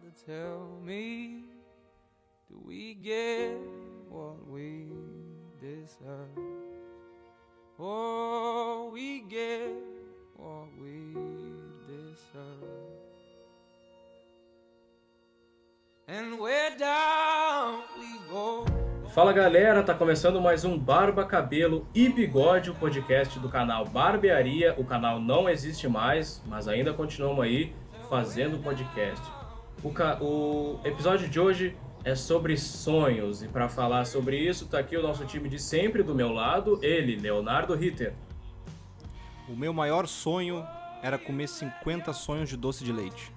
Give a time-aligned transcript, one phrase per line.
[0.00, 1.44] Father, tell me,
[2.48, 3.58] do we get
[4.08, 4.92] what we
[5.60, 6.38] deserve?
[7.78, 9.74] Oh, we get
[10.36, 11.14] what we
[11.86, 12.64] deserve.
[16.08, 18.64] And where down we go.
[19.12, 24.74] Fala galera, tá começando mais um Barba, Cabelo e Bigode, o podcast do canal Barbearia.
[24.78, 27.74] O canal não existe mais, mas ainda continuamos aí
[28.08, 29.39] fazendo podcast.
[29.82, 29.88] O,
[30.24, 35.02] o episódio de hoje é sobre sonhos e para falar sobre isso tá aqui o
[35.02, 38.14] nosso time de sempre do meu lado, ele, Leonardo Ritter.
[39.48, 40.64] O meu maior sonho
[41.02, 43.32] era comer 50 sonhos de doce de leite.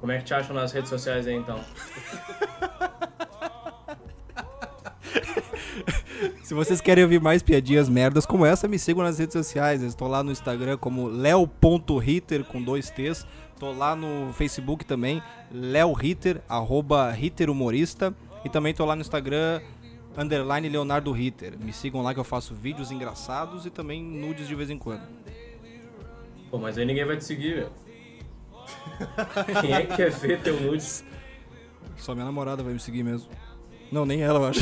[0.00, 1.60] Como é que te acham nas redes sociais aí então?
[6.42, 9.82] Se vocês querem ouvir mais piadinhas merdas como essa, me sigam nas redes sociais.
[9.82, 13.26] Eu estou lá no Instagram como leo.ritter com dois T's.
[13.58, 18.14] Tô lá no Facebook também, Léo Ritter, arroba Ritter Humorista.
[18.44, 19.62] E também tô lá no Instagram,
[20.16, 21.58] underline Leonardo Ritter.
[21.58, 25.02] Me sigam lá que eu faço vídeos engraçados e também nudes de vez em quando.
[26.50, 27.70] Pô, mas aí ninguém vai te seguir, meu.
[29.60, 31.04] Quem é que quer ver teu nudes?
[31.96, 33.30] Só minha namorada vai me seguir mesmo.
[33.90, 34.60] Não, nem ela, eu acho.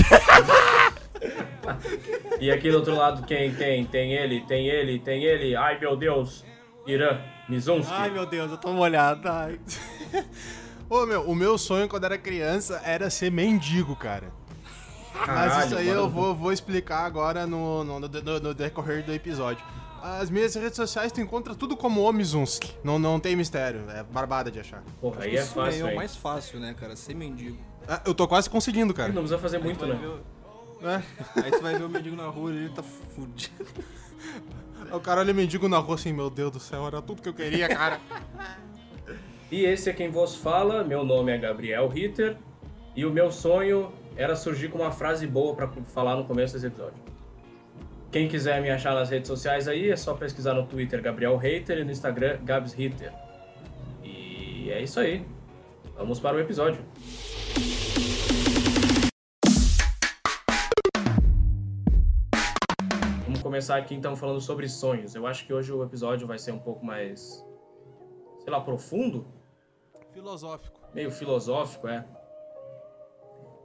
[2.41, 3.85] E aqui do outro lado quem tem?
[3.87, 5.57] Tem ele, tem ele, tem ele.
[5.57, 6.45] Ai meu Deus,
[6.87, 7.93] Irã Mizunski.
[7.93, 9.29] Ai meu Deus, eu tô molhado.
[9.29, 9.61] Ai.
[10.89, 14.31] Ô, meu, o meu sonho quando era criança era ser mendigo, cara.
[15.15, 19.05] Mas Caralho, isso aí eu vou, vou explicar agora no, no, no- no- no decorrer
[19.05, 19.65] do episódio.
[20.03, 22.75] As minhas redes sociais tu encontra tudo como Omizunski.
[22.85, 24.83] Não, não tem mistério, é barbada de achar.
[25.01, 26.95] Porra, aí é Isso fácil, é o mais fácil, né, cara?
[26.97, 27.57] Ser mendigo.
[27.89, 29.09] Ah, eu tô quase conseguindo, cara.
[29.13, 29.99] Não precisa fazer muito, né?
[30.83, 31.41] É.
[31.43, 33.65] Aí tu vai ver o mendigo na rua e ele tá fudido.
[34.93, 37.35] O cara olha mendigo na rua assim, meu Deus do céu, era tudo que eu
[37.35, 38.01] queria, cara.
[39.51, 40.83] E esse é quem vos fala.
[40.83, 42.37] Meu nome é Gabriel Ritter.
[42.97, 46.67] E o meu sonho era surgir com uma frase boa pra falar no começo desse
[46.67, 46.95] episódio.
[48.11, 51.79] Quem quiser me achar nas redes sociais aí, é só pesquisar no Twitter Gabriel Hater
[51.79, 53.13] e no Instagram Gabs Ritter.
[54.03, 55.27] E é isso aí.
[55.97, 56.81] Vamos para o episódio.
[63.55, 65.15] Começar aqui então falando sobre sonhos.
[65.15, 67.47] Eu acho que hoje o episódio vai ser um pouco mais,
[68.41, 69.29] sei lá, profundo,
[70.13, 70.81] Filosófico.
[70.93, 72.05] meio filosófico, é.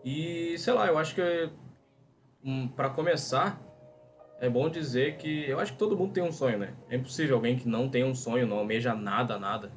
[0.05, 1.51] E sei lá, eu acho que
[2.43, 3.59] um, para começar
[4.39, 6.75] é bom dizer que eu acho que todo mundo tem um sonho, né?
[6.87, 9.71] É impossível alguém que não tem um sonho, não almeja nada, nada.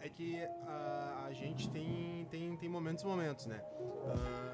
[0.00, 3.58] É, é que ah, a gente tem, tem, tem momentos e momentos, né?
[3.58, 4.53] Tem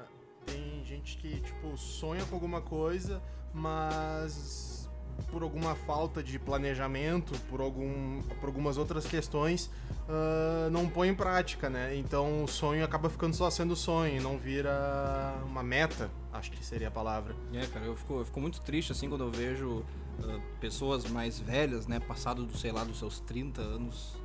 [1.01, 3.21] gente que, tipo, sonha com alguma coisa,
[3.53, 4.89] mas
[5.29, 9.69] por alguma falta de planejamento, por, algum, por algumas outras questões,
[10.07, 11.95] ah, não põe em prática, né?
[11.95, 16.87] Então o sonho acaba ficando só sendo sonho, não vira uma meta, acho que seria
[16.87, 17.35] a palavra.
[17.53, 19.83] É, cara, eu fico, eu fico muito triste assim quando eu vejo
[20.23, 24.15] ah, pessoas mais velhas, né, passado do, sei lá, dos seus 30 anos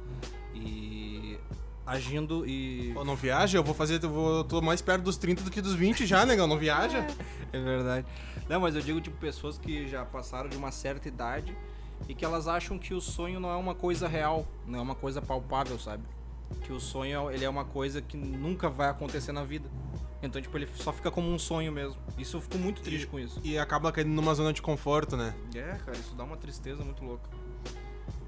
[0.54, 1.38] e
[1.86, 3.56] agindo e Pô, não viaja?
[3.56, 6.26] Eu vou fazer, eu vou, tô mais perto dos 30 do que dos 20 já,
[6.26, 7.06] negão, não viaja?
[7.52, 8.06] É verdade.
[8.48, 11.56] Não, mas eu digo, tipo, pessoas que já passaram de uma certa idade
[12.08, 14.94] e que elas acham que o sonho não é uma coisa real, não é uma
[14.94, 16.02] coisa palpável, sabe?
[16.62, 19.68] Que o sonho, ele é uma coisa que nunca vai acontecer na vida.
[20.22, 21.96] Então, tipo, ele só fica como um sonho mesmo.
[22.18, 23.40] Isso eu fico muito triste com isso.
[23.44, 25.34] E acaba caindo numa zona de conforto, né?
[25.54, 27.28] É, cara, isso dá uma tristeza muito louca.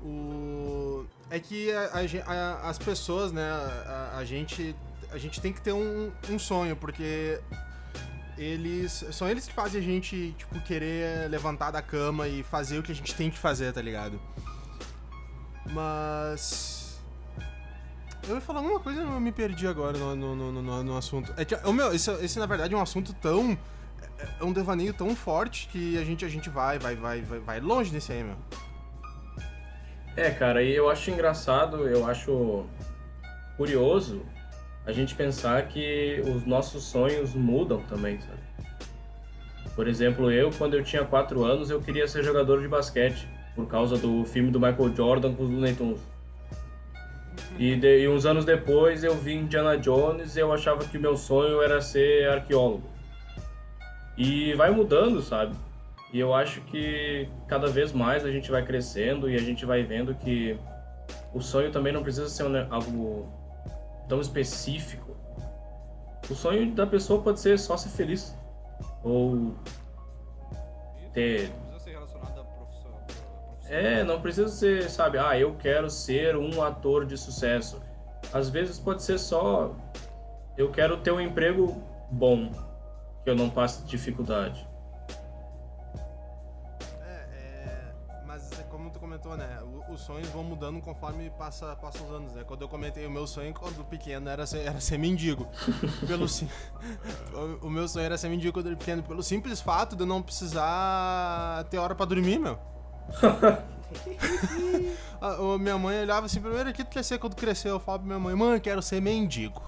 [0.02, 1.04] O...
[1.30, 1.90] É que a-
[2.26, 4.74] a as pessoas, né, a, a gente,
[5.12, 7.40] a gente tem que ter um, um sonho, porque
[8.38, 12.82] eles são eles que fazem a gente, tipo, querer levantar da cama e fazer o
[12.82, 14.18] que a gente tem que fazer, tá ligado?
[15.66, 16.98] Mas...
[18.26, 21.32] Eu ia falar uma coisa eu me perdi agora no, no, no, no- no assunto.
[21.36, 23.56] É que, o meu, esse, esse, na verdade, é um assunto tão...
[24.40, 27.60] É um devaneio tão forte que a gente, a gente vai, vai, vai, vai, vai
[27.60, 28.36] longe desse aí, meu.
[30.18, 32.66] É, cara, e eu acho engraçado, eu acho
[33.56, 34.22] curioso
[34.84, 38.40] a gente pensar que os nossos sonhos mudam também, sabe?
[39.76, 43.66] Por exemplo, eu, quando eu tinha 4 anos, eu queria ser jogador de basquete, por
[43.68, 46.00] causa do filme do Michael Jordan com os Looney Tunes.
[47.56, 51.00] E, de- e uns anos depois eu vi Indiana Jones e eu achava que o
[51.00, 52.82] meu sonho era ser arqueólogo.
[54.16, 55.54] E vai mudando, sabe?
[56.12, 59.82] E eu acho que cada vez mais a gente vai crescendo e a gente vai
[59.82, 60.58] vendo que
[61.34, 63.30] o sonho também não precisa ser algo
[64.08, 65.16] tão específico.
[66.30, 68.34] O sonho da pessoa pode ser só ser feliz.
[69.02, 69.54] Ou
[71.12, 71.52] ter.
[73.68, 77.78] É, não precisa ser, sabe, ah, eu quero ser um ator de sucesso.
[78.32, 79.74] Às vezes pode ser só
[80.58, 81.80] eu quero ter um emprego
[82.10, 82.50] bom,
[83.22, 84.66] que eu não passe dificuldade.
[89.98, 92.44] Os sonhos vão mudando conforme passa, passa os anos, né?
[92.44, 95.48] Quando eu comentei o meu sonho quando pequeno era ser, era ser mendigo.
[96.06, 96.24] Pelo
[97.62, 100.06] o, meu sonho era ser mendigo quando eu era pequeno, pelo simples fato de eu
[100.06, 102.56] não precisar ter hora pra dormir, meu.
[105.20, 107.70] A- o- minha mãe olhava assim, primeiro, o que tu quer ser quando crescer?
[107.70, 109.60] Eu falo pra minha mãe, mãe, quero ser mendigo.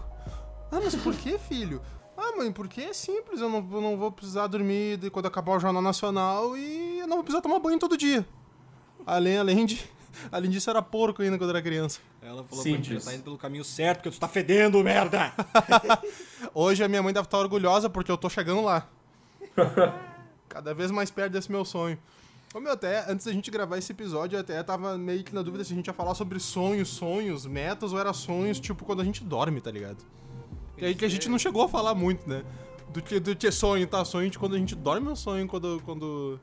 [0.70, 1.82] Ah, mas por que, filho?
[2.16, 5.56] Ah, mãe, porque é simples, eu não, eu não vou precisar dormir de- quando acabar
[5.56, 8.24] o Jornal Nacional e eu não vou precisar tomar banho todo dia.
[9.04, 9.90] Além, além, de,
[10.30, 12.00] além disso, era porco ainda quando era criança.
[12.22, 13.04] Ela falou pra ti, Simples.
[13.04, 15.32] já tá indo pelo caminho certo, porque tu tá fedendo, merda!
[16.54, 18.88] Hoje a minha mãe deve estar orgulhosa porque eu tô chegando lá.
[20.48, 21.98] Cada vez mais perto desse meu sonho.
[22.52, 25.40] Ô, meu, até antes da gente gravar esse episódio, eu até tava meio que na
[25.40, 29.00] dúvida se a gente ia falar sobre sonhos, sonhos, metas, ou era sonhos, tipo, quando
[29.00, 29.98] a gente dorme, tá ligado?
[30.76, 32.44] E aí que a gente não chegou a falar muito, né?
[32.88, 34.04] Do que, do que sonho, tá?
[34.04, 35.80] Sonho de quando a gente dorme ou sonho quando.
[35.84, 36.40] quando...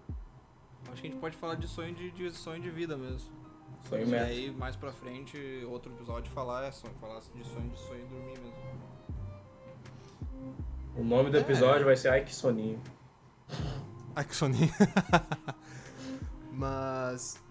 [0.89, 3.29] Acho que a gente pode falar de sonho de, de sonho de vida mesmo.
[3.89, 4.25] Sonho e meta.
[4.25, 5.37] aí, mais pra frente,
[5.69, 8.77] outro episódio falar é sonho, falar de sonho de sonho e dormir mesmo.
[10.95, 12.81] O nome do episódio vai ser Ai que soninho.
[14.15, 14.69] Ai, que soninho.
[16.51, 17.41] Mas.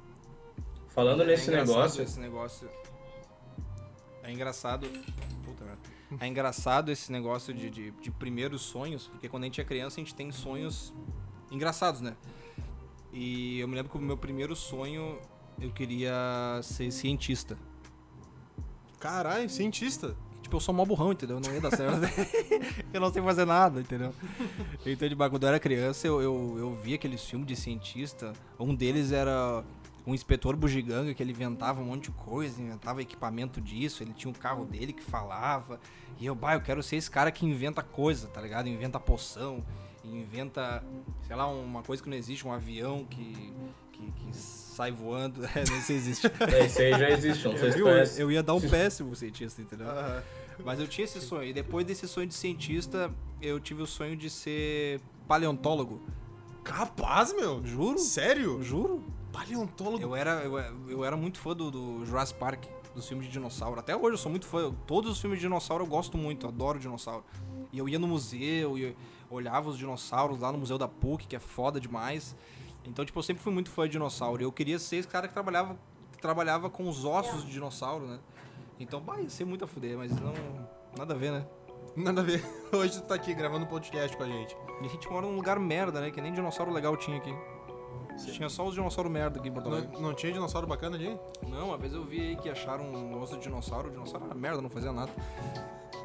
[0.88, 2.70] Falando nesse é engraçado negócio, Esse negócio.
[4.22, 4.88] É engraçado.
[5.44, 5.80] Puta merda.
[6.20, 10.00] É engraçado esse negócio de, de, de primeiros sonhos, porque quando a gente é criança
[10.00, 10.92] a gente tem sonhos
[11.50, 12.16] engraçados, né?
[13.12, 15.18] E eu me lembro que o meu primeiro sonho
[15.60, 17.56] eu queria ser cientista.
[18.98, 20.16] Caralho, cientista.
[20.42, 21.40] Tipo, eu sou mó burrão, entendeu?
[21.40, 22.00] Não ia dar certo.
[22.94, 24.14] eu não sei fazer nada, entendeu?
[24.84, 28.32] Então, de quando eu era criança, eu, eu, eu via aqueles filmes de cientista.
[28.58, 29.64] Um deles era
[30.06, 34.30] um inspetor bugiganga que ele inventava um monte de coisa, inventava equipamento disso, ele tinha
[34.30, 35.80] um carro dele que falava.
[36.20, 38.68] E eu, bah, eu quero ser esse cara que inventa coisa, tá ligado?
[38.68, 39.64] Inventa poção,
[40.04, 40.82] inventa,
[41.26, 43.52] sei lá, uma coisa que não existe, um avião que,
[43.96, 45.42] que, que sai voando.
[45.54, 46.26] É, não sei se existe.
[46.64, 48.20] esse aí já existe, não sei se conhece.
[48.20, 49.88] Eu ia dar um péssimo cientista, entendeu?
[49.88, 50.22] Aham.
[50.64, 51.44] Mas eu tinha esse sonho.
[51.48, 53.10] E depois desse sonho de cientista,
[53.42, 56.00] eu tive o sonho de ser paleontólogo.
[56.64, 57.64] Capaz, meu?
[57.64, 57.98] Juro?
[57.98, 58.62] Sério?
[58.62, 59.04] Juro.
[59.32, 60.02] Paleontólogo.
[60.02, 60.58] Eu era, eu,
[60.88, 62.64] eu era muito fã do, do Jurassic Park,
[62.94, 63.78] dos filmes de dinossauro.
[63.78, 64.60] Até hoje eu sou muito fã.
[64.60, 67.22] Eu- Todos os filmes de dinossauro eu gosto muito, adoro dinossauro.
[67.72, 68.96] E eu ia no museu, e eu
[69.30, 72.34] olhava os dinossauros lá no Museu da PUC, que é foda demais.
[72.86, 74.42] Então, tipo, eu sempre fui muito fã de dinossauro.
[74.42, 75.76] E eu queria ser esse cara que trabalhava,
[76.12, 78.18] que trabalhava com os ossos de dinossauro, né?
[78.78, 80.32] Então, bah, ia ser muito a fuder, mas não.
[80.96, 81.46] Nada a ver, né?
[81.96, 82.44] Nada a ver.
[82.72, 84.56] Hoje tu tá aqui gravando um podcast com a gente.
[84.82, 86.10] E a gente mora num lugar merda, né?
[86.10, 87.34] Que nem dinossauro legal tinha aqui.
[88.32, 89.90] Tinha só os dinossauros merda aqui em Porto Alegre.
[89.92, 91.18] Não, não tinha dinossauro bacana ali?
[91.46, 93.88] Não, uma vez eu vi aí que acharam um osso de dinossauro.
[93.88, 95.12] O dinossauro era merda, não fazia nada.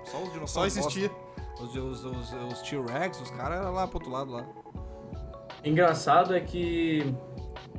[0.06, 0.78] Só os Só dinossauros.
[0.78, 1.10] existia.
[1.10, 1.32] bosta.
[1.64, 4.46] Os, os, os, os T-Rex, os caras eram lá pro outro lado lá.
[5.64, 7.14] Engraçado é que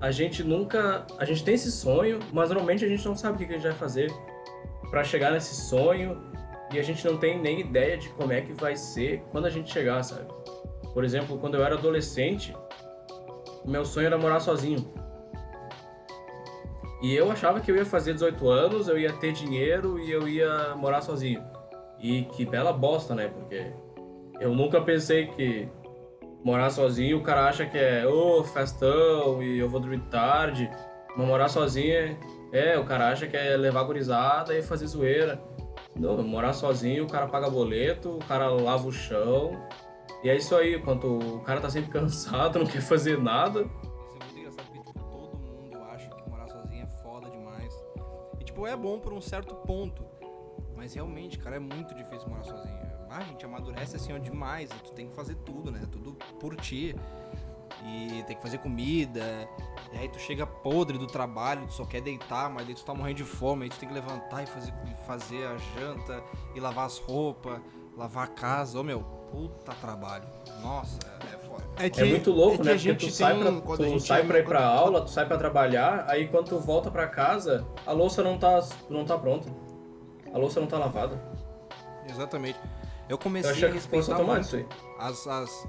[0.00, 1.06] a gente nunca.
[1.18, 3.66] A gente tem esse sonho, mas normalmente a gente não sabe o que a gente
[3.66, 4.12] vai fazer
[4.90, 6.20] pra chegar nesse sonho
[6.72, 9.50] e a gente não tem nem ideia de como é que vai ser quando a
[9.50, 10.26] gente chegar, sabe?
[10.94, 12.54] Por exemplo, quando eu era adolescente,
[13.64, 14.92] meu sonho era morar sozinho.
[17.02, 20.28] E eu achava que eu ia fazer 18 anos, eu ia ter dinheiro e eu
[20.28, 21.42] ia morar sozinho.
[22.00, 23.28] E que bela bosta, né?
[23.28, 23.72] Porque
[24.40, 25.68] eu nunca pensei que
[26.44, 30.70] morar sozinho, o cara acha que é, ô, festão e eu vou dormir tarde.
[31.16, 32.16] Mas morar sozinho é,
[32.52, 35.40] é, o cara acha que é levar gurizada e fazer zoeira.
[35.94, 39.52] Não, morar sozinho, o cara paga boleto, o cara lava o chão.
[40.24, 43.60] E é isso aí, enquanto o cara tá sempre cansado, não quer fazer nada.
[43.60, 47.74] Isso é muito engraçado porque, tipo, todo mundo acha que morar sozinho é foda demais.
[48.40, 50.04] E, tipo, é bom por um certo ponto.
[50.74, 52.91] Mas realmente, cara, é muito difícil morar sozinho.
[53.12, 54.70] Ah, a gente amadurece assim, ó, demais.
[54.84, 55.80] Tu tem que fazer tudo, né?
[55.90, 56.96] Tudo por ti.
[57.84, 59.48] E tem que fazer comida.
[59.92, 62.94] E aí tu chega podre do trabalho, tu só quer deitar, mas daí tu tá
[62.94, 63.64] morrendo de fome.
[63.64, 64.72] Aí tu tem que levantar e fazer,
[65.06, 66.22] fazer a janta,
[66.54, 67.60] e lavar as roupas,
[67.96, 68.78] lavar a casa.
[68.78, 69.00] Ô, meu,
[69.30, 70.24] puta trabalho.
[70.62, 70.98] Nossa,
[71.32, 71.64] é foda.
[71.76, 72.72] É muito louco, que né?
[72.72, 74.78] a Porque gente tu sai, pra, quando tu a gente sai pra ir pra quando-
[74.78, 78.60] aula, tu sai pra trabalhar, aí quando tu volta pra casa, a louça não tá,
[78.88, 79.48] não tá pronta.
[80.32, 81.20] A louça não tá lavada.
[82.08, 82.58] Exatamente.
[83.12, 84.66] Eu Eu comecei achei a respeitar muito
[84.98, 85.68] as, as...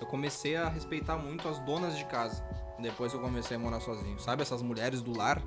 [0.00, 2.42] Eu comecei a respeitar muito as donas de casa.
[2.78, 4.18] Depois eu comecei a morar sozinho.
[4.18, 5.42] Sabe essas mulheres do lar?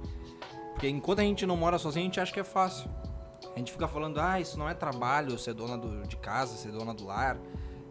[0.74, 2.88] Porque enquanto a gente não mora sozinho, a gente acha que é fácil.
[3.56, 6.72] A gente fica falando, ah, isso não é trabalho, ser dona do- de casa, ser
[6.72, 7.38] dona do lar.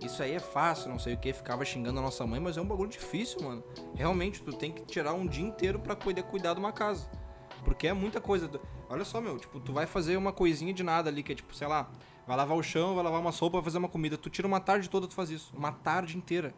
[0.01, 2.61] isso aí é fácil, não sei o que, ficava xingando a nossa mãe, mas é
[2.61, 3.63] um bagulho difícil, mano.
[3.95, 7.09] Realmente, tu tem que tirar um dia inteiro pra poder cuidar de uma casa.
[7.65, 8.49] Porque é muita coisa.
[8.89, 11.55] Olha só, meu, tipo, tu vai fazer uma coisinha de nada ali, que é tipo,
[11.55, 11.89] sei lá,
[12.27, 14.17] vai lavar o chão, vai lavar uma sopa, vai fazer uma comida.
[14.17, 15.53] Tu tira uma tarde toda, tu faz isso.
[15.57, 16.55] Uma tarde inteira.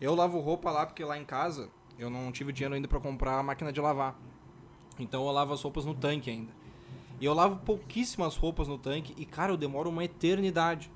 [0.00, 3.38] Eu lavo roupa lá, porque lá em casa eu não tive dinheiro ainda pra comprar
[3.38, 4.16] a máquina de lavar.
[4.98, 6.52] Então eu lavo as roupas no tanque ainda.
[7.20, 10.90] E eu lavo pouquíssimas roupas no tanque e, cara, eu demoro uma eternidade.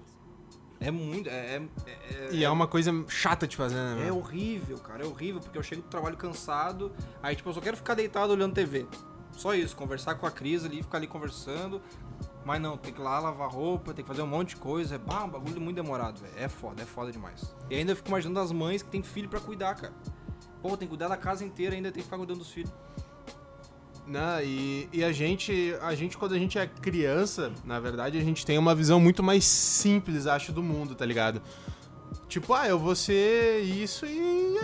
[0.81, 1.29] É muito.
[1.29, 4.01] É, é, é- E é uma coisa chata de fazer, né?
[4.01, 4.17] é meu?
[4.19, 6.93] horrível, cara, é horrível, porque eu chego do trabalho cansado,
[7.23, 8.87] aí tipo, eu só quero ficar deitado olhando TV.
[9.33, 11.81] Só isso, conversar com a Cris ali, ficar ali conversando.
[12.45, 14.97] Mas não, tem que ir lá lavar roupa, tem que fazer um monte de coisa.
[14.97, 16.35] É bah, um bagulho muito demorado, velho.
[16.37, 17.55] É foda, é foda demais.
[17.71, 19.95] E ainda eu fico imaginando as mães que tem filho pra cuidar, cara.
[20.61, 22.73] Pô, tem que cuidar da casa inteira, ainda tem que ficar cuidando dos filhos.
[24.07, 24.45] Né?
[24.45, 28.45] E, e a gente, a gente, quando a gente é criança, na verdade, a gente
[28.45, 31.41] tem uma visão muito mais simples, acho, do mundo, tá ligado?
[32.29, 34.59] Tipo, ah, eu vou ser isso e,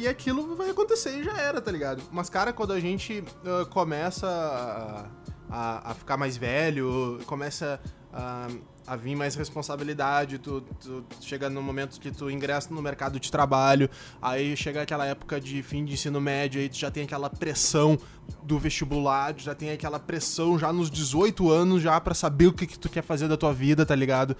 [0.00, 2.02] e, aquilo vai acontecer e já era, tá ligado?
[2.12, 5.10] Mas, cara, quando a gente ah, começa
[5.50, 7.80] a, a, ficar mais velho, começa
[8.12, 8.48] a,
[8.86, 13.30] a vir mais responsabilidade, tu, tu chega no momento que tu ingressa no mercado de
[13.30, 13.88] trabalho,
[14.20, 17.98] aí chega aquela época de fim de ensino médio, aí tu já tem aquela pressão
[18.42, 22.66] do vestibular, já tem aquela pressão já nos 18 anos já pra saber o que,
[22.66, 24.36] que tu quer fazer da tua vida, tá ligado?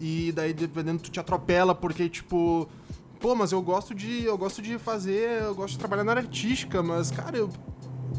[0.00, 2.68] E daí dependendo tu te atropela porque tipo,
[3.20, 6.82] pô, mas eu gosto de eu gosto de fazer, eu gosto de trabalhar na artística,
[6.82, 7.48] mas cara, eu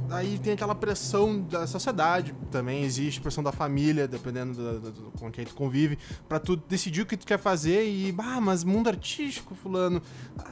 [0.09, 5.11] Aí tem aquela pressão da sociedade, também existe pressão da família, dependendo do, do- do-
[5.19, 5.97] com quem tu convive,
[6.27, 10.01] pra tu decidir o que tu quer fazer e, ah, mas mundo artístico, fulano,
[10.39, 10.51] ah,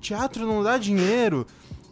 [0.00, 1.46] teatro não dá dinheiro.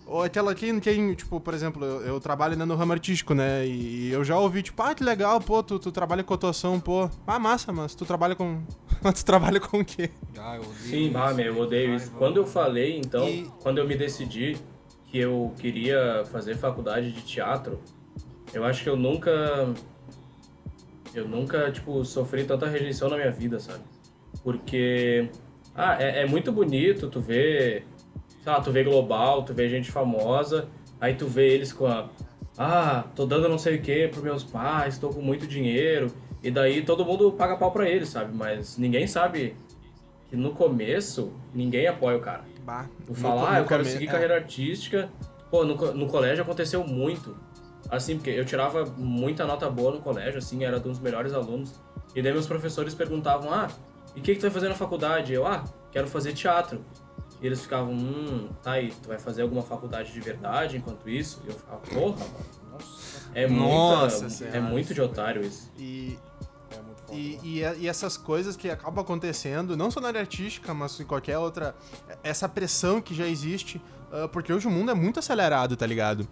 [0.09, 3.67] Ou aquela quem, quem tipo, por exemplo, eu, eu trabalho ainda no ramo artístico, né?
[3.67, 7.11] E, eu já ouvi, tipo, ah, que legal, pô, tu, tu trabalha com atuação, pô.
[7.27, 8.63] Ah, massa, mas tu trabalha com.
[9.13, 10.11] tu trabalha com o quê?
[10.39, 12.13] Ah, eu odeio Sim, bah, meu, eu odeio isso.
[12.13, 14.57] Quando eu falei, então, E- quando eu me decidi
[15.07, 17.81] que eu queria fazer faculdade de teatro,
[18.53, 19.75] eu acho que eu nunca.
[21.15, 23.83] Eu nunca, tipo, sofri tanta rejeição na minha vida, sabe?
[24.43, 25.29] Porque.
[25.75, 27.87] Ah, é, é muito bonito tu ver.
[28.43, 30.69] Sei lá, tu vê global, tu vê gente famosa,
[31.01, 32.09] aí tu vê eles com a.
[32.59, 36.11] Ah, tô dando não sei o que pros meus pais, tô com muito dinheiro.
[36.43, 38.35] E daí todo mundo paga pau pra eles, sabe?
[38.35, 39.57] Mas ninguém sabe
[40.29, 42.45] que no começo ninguém apoia o cara.
[42.67, 44.11] Bah, Tu fala, ah, eu quero seguir é.
[44.11, 45.09] carreira artística.
[45.49, 47.37] Pô, no, no colégio aconteceu muito.
[47.89, 51.73] Assim, porque eu tirava muita nota boa no colégio, assim, era um dos melhores alunos.
[52.13, 53.69] E daí meus professores perguntavam, ah,
[54.17, 55.33] e o que, que tu vai fazer na faculdade?
[55.33, 56.85] Eu, ah, quero fazer teatro.
[57.41, 61.41] E eles ficavam, hum, tá aí, tu vai fazer alguma faculdade de verdade enquanto isso?
[61.45, 62.57] E eu ficava, porra, mano.
[63.33, 64.57] É, Nossa muita, Senhora.
[64.57, 65.71] é muito de otário isso.
[65.79, 66.19] E.
[67.13, 71.05] E, e, e essas coisas que acabam acontecendo, não só na área artística, mas em
[71.05, 71.75] qualquer outra.
[72.23, 73.81] Essa pressão que já existe,
[74.13, 76.27] ah, porque hoje o mundo é muito acelerado, tá ligado?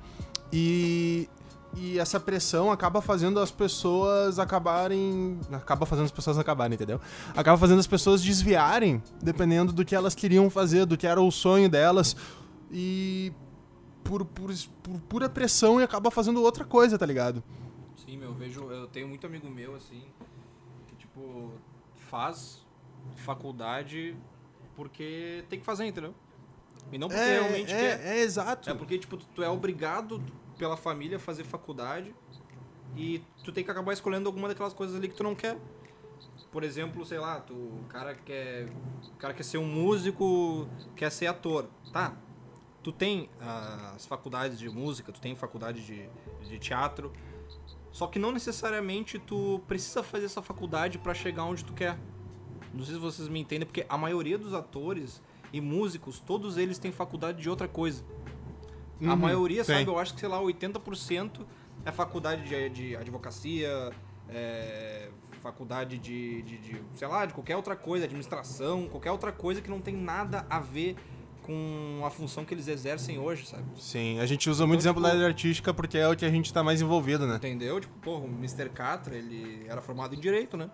[0.52, 1.28] E,
[1.74, 5.38] e essa pressão acaba fazendo as pessoas acabarem.
[5.52, 7.00] Acaba fazendo as pessoas acabarem, entendeu?
[7.36, 11.30] Acaba fazendo as pessoas desviarem, dependendo do que elas queriam fazer, do que era o
[11.30, 12.16] sonho delas.
[12.70, 13.32] E.
[14.02, 14.52] Por, por,
[14.82, 17.42] por pura pressão e acaba fazendo outra coisa, tá ligado?
[17.96, 20.02] Sim, meu, eu vejo, eu tenho muito amigo meu, assim,
[21.14, 21.52] tipo,
[21.96, 22.64] faz
[23.16, 24.16] faculdade
[24.74, 26.14] porque tem que fazer, entendeu?
[26.92, 28.06] E não porque É, realmente é, quer.
[28.06, 28.68] é exato.
[28.68, 30.20] É porque, tipo, tu, é obrigado
[30.58, 32.14] pela família a fazer faculdade
[32.96, 35.56] e tu tem que acabar escolhendo alguma daquelas coisas ali que tu não quer.
[36.50, 38.68] Por exemplo, sei lá, tu, o cara quer,
[39.12, 41.68] o cara quer ser um músico, quer ser ator.
[41.92, 42.16] Tá,
[42.82, 46.08] tu tem as faculdades de música, tu tem faculdade de,
[46.48, 47.12] de teatro,
[47.94, 51.96] só que não necessariamente tu precisa fazer essa faculdade pra chegar onde tu quer.
[52.74, 55.22] Não sei se vocês me entendem, porque a maioria dos atores
[55.52, 58.02] e músicos, todos eles têm faculdade de outra coisa.
[59.00, 59.76] A Uhum, maioria, tem.
[59.76, 61.46] sabe, eu acho que, sei lá, 80%
[61.84, 63.92] é faculdade de, de advocacia,
[64.28, 65.08] é,
[65.40, 69.70] faculdade de, de, de, sei lá, de qualquer outra coisa, administração, qualquer outra coisa que
[69.70, 70.96] não tem nada a ver
[71.44, 73.64] com a função que eles exercem hoje, sabe?
[73.76, 76.24] Sim, a gente usa muito Então, exemplo tipo- da área artística porque é o que
[76.24, 77.36] a gente tá mais envolvido, né?
[77.36, 77.78] Entendeu?
[77.80, 78.68] Tipo, porra, o Mr.
[78.70, 80.70] Catra, ele era formado em Direito, né?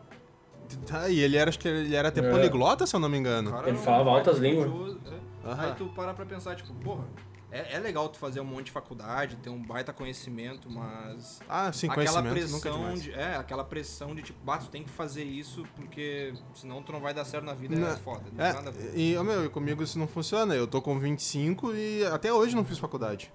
[0.87, 2.31] Tá, e ele era, acho que ele era até É.
[2.31, 3.51] poliglota, se eu não me engano.
[3.51, 4.67] Cara, Ele falava altas línguas.
[4.69, 5.21] estudioso, é.
[5.65, 7.05] Aí tu para pra pensar, tipo, porra,
[7.53, 11.73] é, é legal tu fazer um monte de faculdade, ter um baita conhecimento, mas Ah,
[11.73, 13.03] sim, aquela conhecimento nunca é pressão demais.
[13.03, 16.93] de, é, aquela pressão de tipo, bah, tu tem que fazer isso porque senão tu
[16.93, 18.23] não vai dar certo na vida, Não, é foda.
[18.33, 18.99] Não tem nada a É, ver.
[18.99, 20.55] e, meu, e comigo isso não funciona.
[20.55, 23.33] Eu tô com 25 e até hoje não fiz faculdade.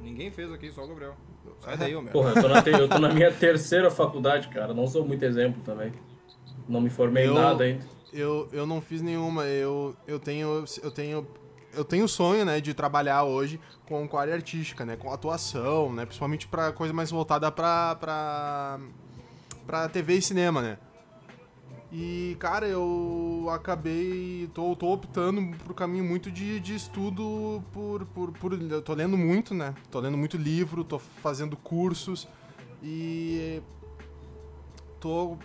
[0.00, 1.14] Ninguém fez aqui, só o Gabriel.
[1.60, 2.10] Sai daí, ô meu.
[2.12, 4.72] Porra, eu tô, na te- eu tô na minha terceira faculdade, cara.
[4.72, 5.92] Não sou muito exemplo também.
[6.66, 7.84] Não me formei Eu- em nada ainda.
[8.12, 9.44] Eu, eu não fiz nenhuma.
[9.44, 10.64] Eu, eu tenho.
[10.82, 11.26] Eu tenho.
[11.72, 16.48] Eu tenho sonho, né, de trabalhar hoje com, área artística, né, com atuação, né, principalmente
[16.48, 18.80] pra coisa mais voltada pra, pra,
[19.66, 20.78] pra TV e cinema, né.
[21.92, 24.48] E, cara, eu acabei.
[24.54, 28.52] tô, tô optando por caminho muito de, de estudo por, por, por.
[28.52, 29.74] Eu tô lendo muito, né?
[29.90, 32.28] Tô lendo muito livro, tô fazendo cursos
[32.80, 33.60] e.
[35.00, 35.36] tô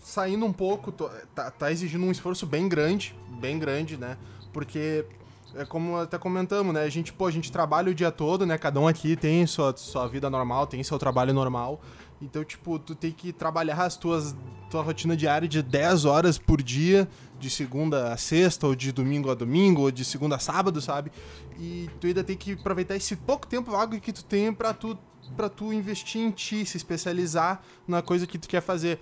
[0.00, 4.16] saindo um pouco, tô- tá, tá exigindo um esforço bem grande, bem grande, né?
[4.52, 5.04] Porque
[5.54, 6.82] é como até comentamos, né?
[6.82, 8.58] A gente, pô, a gente trabalha o dia todo, né?
[8.58, 11.80] Cada um aqui tem sua, sua vida normal, tem seu trabalho normal.
[12.20, 14.34] Então, tipo, tu tem que trabalhar as tuas
[14.68, 19.30] tua rotina diária de 10 horas por dia, de segunda a sexta, ou de domingo
[19.30, 21.10] a domingo, ou de segunda a sábado, sabe?
[21.58, 24.98] E tu ainda tem que aproveitar esse pouco tempo vago que tu tem pra tu,
[25.36, 29.00] pra tu investir em ti, se especializar na coisa que tu quer fazer.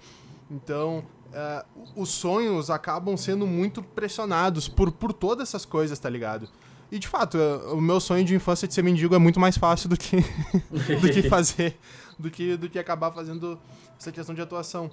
[0.49, 1.05] Então,
[1.38, 1.64] é,
[1.95, 6.49] os sonhos acabam sendo muito pressionados por, por todas essas coisas, tá ligado?
[6.90, 7.37] E de fato,
[7.73, 10.16] o meu sonho de infância de ser mendigo é muito mais fácil do que,
[11.00, 11.78] do que fazer,
[12.19, 13.61] do que, do que acabar fazendo
[13.99, 14.90] essa questão de atuação.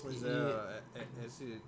[0.00, 1.60] Pois é, é- é- esse,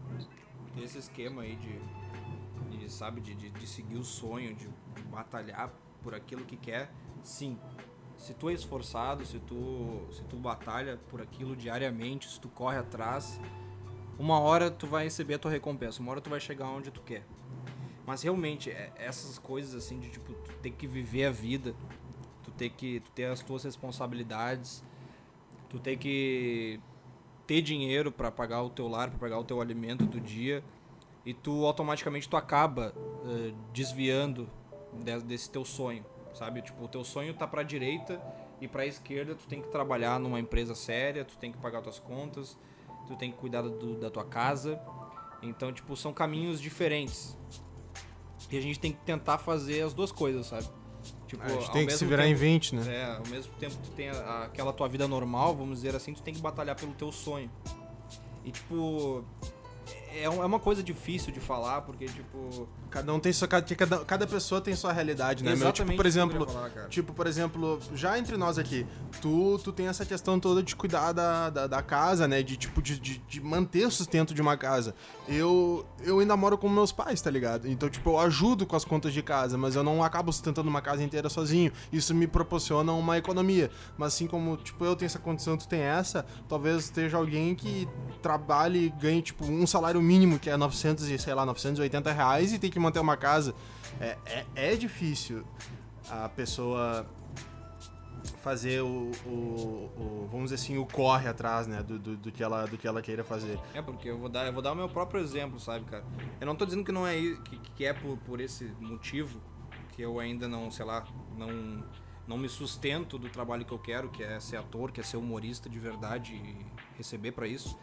[0.80, 5.72] esse esquema aí de, de, sabe, de, de, de seguir o sonho, de, de batalhar
[6.02, 6.92] por aquilo que quer,
[7.24, 7.58] sim.
[8.16, 12.76] Se tu é esforçado, se tu, se tu batalha por aquilo diariamente, se tu corre
[12.78, 13.40] atrás,
[14.22, 17.00] uma hora tu vai receber a tua recompensa, uma hora tu vai chegar onde tu
[17.00, 17.24] quer.
[18.06, 21.74] Mas realmente, é- essas coisas assim de tipo, tu ter que viver a vida,
[22.44, 24.84] tu ter que tu ter as tuas responsabilidades,
[25.68, 26.78] tu ter que
[27.48, 30.62] ter dinheiro pra pagar o teu lar, pra pagar o teu alimento do dia,
[31.26, 32.94] e tu automaticamente tu acaba
[33.26, 34.48] eh, desviando
[34.92, 36.62] de- desse teu sonho, sabe?
[36.62, 38.20] Tipo, o teu sonho tá pra direita
[38.60, 41.98] e pra esquerda tu tem que trabalhar numa empresa séria, tu tem que pagar tuas
[41.98, 42.56] contas,
[43.14, 44.80] tu tem que cuidar do- da tua casa.
[45.42, 47.36] Então, tipo, são caminhos diferentes.
[48.50, 50.66] E a gente tem que tentar fazer as duas coisas, sabe?
[51.26, 52.94] Tipo, A gente tem que se virar em tempo- 20, né?
[52.94, 56.22] é, ao mesmo tempo que tu tem aquela tua vida normal, vamos dizer assim, tu
[56.22, 57.50] tem que batalhar pelo teu sonho.
[58.44, 59.24] E tipo,
[60.14, 62.68] é, é uma coisa difícil de falar, porque tipo...
[62.90, 63.48] Cada um tem sua.
[63.48, 65.56] Cada, cada, pessoa tem sua realidade, né?
[65.56, 65.72] meu?
[65.72, 66.70] Tipo, por exemplo, falar.
[66.90, 68.86] Tipo, por exemplo, já entre nós aqui,
[69.20, 72.42] tu, tu tem essa questão toda de cuidar da, da, da casa, né?
[72.42, 74.94] De tipo, de, de, de manter o sustento de uma casa.
[75.26, 77.66] Eu, eu ainda moro com meus pais, tá ligado?
[77.66, 80.82] Então, tipo, eu ajudo com as contas de casa, mas eu não acabo sustentando uma
[80.82, 81.72] casa inteira sozinho.
[81.90, 83.70] Isso me proporciona uma economia.
[83.96, 87.88] Mas assim como, tipo, eu tenho essa condição, tu tem essa, talvez esteja alguém que
[88.20, 92.52] trabalhe e ganhe, tipo, um salário mínimo, que é 900 e, sei lá, 980 reais
[92.52, 93.54] e tem que manter uma casa.
[94.00, 95.44] É, é, é difícil
[96.10, 97.06] a pessoa
[98.42, 102.42] fazer o, o- o- vamos dizer assim, o corre atrás, né, do, do, do que
[102.42, 103.58] ela, do que ela queira fazer.
[103.74, 106.04] É, porque eu vou dar, eu vou dar o meu próprio exemplo, sabe, cara?
[106.40, 109.40] Eu não tô dizendo que não é que, que é por, por esse motivo
[109.92, 111.04] que eu ainda não, sei lá,
[111.36, 111.82] não
[112.26, 115.16] não me sustento do trabalho que eu quero, que é ser ator, que é ser
[115.16, 117.76] humorista de verdade e receber pra isso.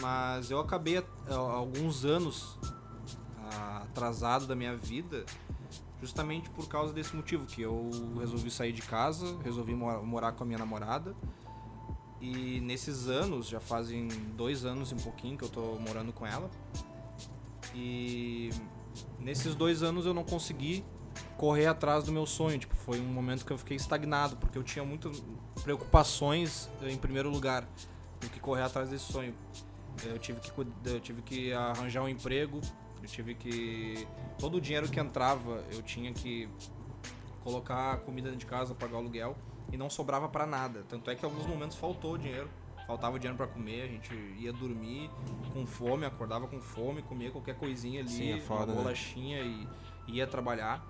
[0.00, 2.58] Mas eu acabei alguns anos
[3.38, 5.24] ah, atrasado da minha vida
[6.00, 10.44] justamente por causa desse motivo que eu resolvi sair de casa, resolvi mora- morar com
[10.44, 11.16] a minha namorada
[12.20, 16.26] e nesses anos, já fazem dois anos e um pouquinho que eu tô morando com
[16.26, 16.50] ela.
[17.74, 18.50] E
[19.18, 20.84] nesses dois anos eu não consegui
[21.36, 22.58] correr atrás do meu sonho.
[22.58, 25.22] Tipo, foi um momento que eu fiquei estagnado, porque eu tinha muitas
[25.62, 27.66] preocupações eh, em primeiro lugar
[28.20, 29.34] do que correr atrás desse sonho.
[30.04, 30.52] Eu tive que,
[30.84, 32.60] eu tive que arranjar um emprego,
[33.02, 34.06] eu tive que.
[34.38, 36.48] Todo o dinheiro que entrava eu tinha que
[37.42, 39.36] colocar comida dentro de casa, pagar o aluguel
[39.72, 40.84] e não sobrava pra nada.
[40.88, 42.48] Tanto é que em alguns momentos faltou dinheiro.
[42.86, 45.10] Faltava dinheiro pra comer, a gente ia dormir
[45.52, 48.82] com fome, acordava com fome, comia qualquer coisinha ali, Sim, é foda, uma né?
[48.82, 49.66] bolachinha e
[50.06, 50.86] ia trabalhar.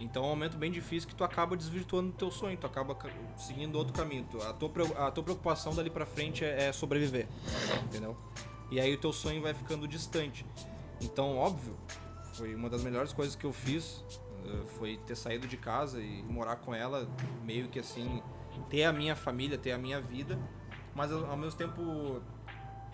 [0.00, 2.94] Então é um momento bem difícil que tu acaba desvirtuando o teu sonho, tu acaba
[2.94, 4.26] ca- seguindo outro caminho.
[4.48, 7.28] A tua, a tua preocupação dali pra frente é, é sobreviver,
[7.84, 8.16] entendeu?
[8.70, 10.44] E aí o teu sonho vai ficando distante.
[11.00, 11.76] Então, óbvio,
[12.34, 14.04] foi uma das melhores coisas que eu fiz,
[14.44, 17.08] eh, foi ter saído de casa e morar com ela,
[17.44, 18.20] meio que assim,
[18.68, 20.38] ter a minha família, ter a minha vida,
[20.94, 22.20] mas ao mesmo tempo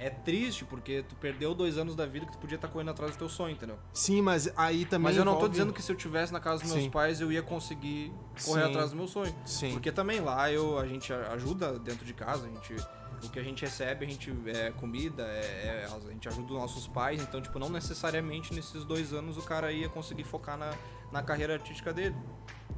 [0.01, 3.13] é triste porque tu perdeu dois anos da vida que tu podia estar correndo atrás
[3.13, 3.79] do teu sonho, entendeu?
[3.93, 6.41] Sim, mas aí também Mas eu não tô envolve- dizendo que se eu tivesse na
[6.41, 6.91] casa dos meus Sim.
[6.91, 8.11] pais eu ia conseguir
[8.45, 8.71] correr Sim.
[8.71, 9.35] atrás do meu sonho.
[9.45, 9.73] Sim.
[9.73, 12.75] Porque também lá eu, a gente ajuda dentro de casa, a gente,
[13.23, 16.59] o que a gente recebe, a gente é comida, é, é- a gente ajuda os
[16.59, 20.73] nossos pais, então tipo, não necessariamente nesses dois anos o cara ia conseguir focar na,
[21.13, 22.17] na carreira artística dele.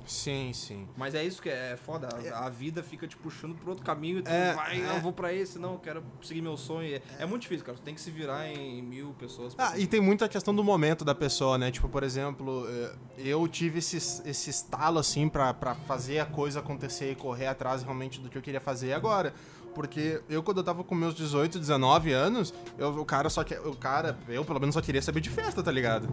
[0.07, 0.88] Sim, sim.
[0.97, 2.09] Mas é isso que é foda.
[2.33, 4.97] A, a vida fica te puxando pro outro caminho e tu É, vai, é.
[4.97, 6.95] eu vou pra esse, não, eu quero seguir meu sonho.
[6.97, 7.77] É, é muito difícil, cara.
[7.79, 9.55] Tu tem que se virar em mil pessoas.
[9.59, 11.71] Ah, e tem muita questão do momento da pessoa, né?
[11.71, 16.61] Tipo, por exemplo, eh, eu tive esse, esse estalo, assim, pra, pra fazer a coisa
[16.61, 19.35] acontecer e correr atrás realmente do que eu queria fazer agora.
[19.75, 23.55] Porque eu, quando eu tava com meus 18, 19 anos, eu, o cara só que.
[23.55, 26.09] O cara, eu pelo menos só queria saber de festa, tá ligado?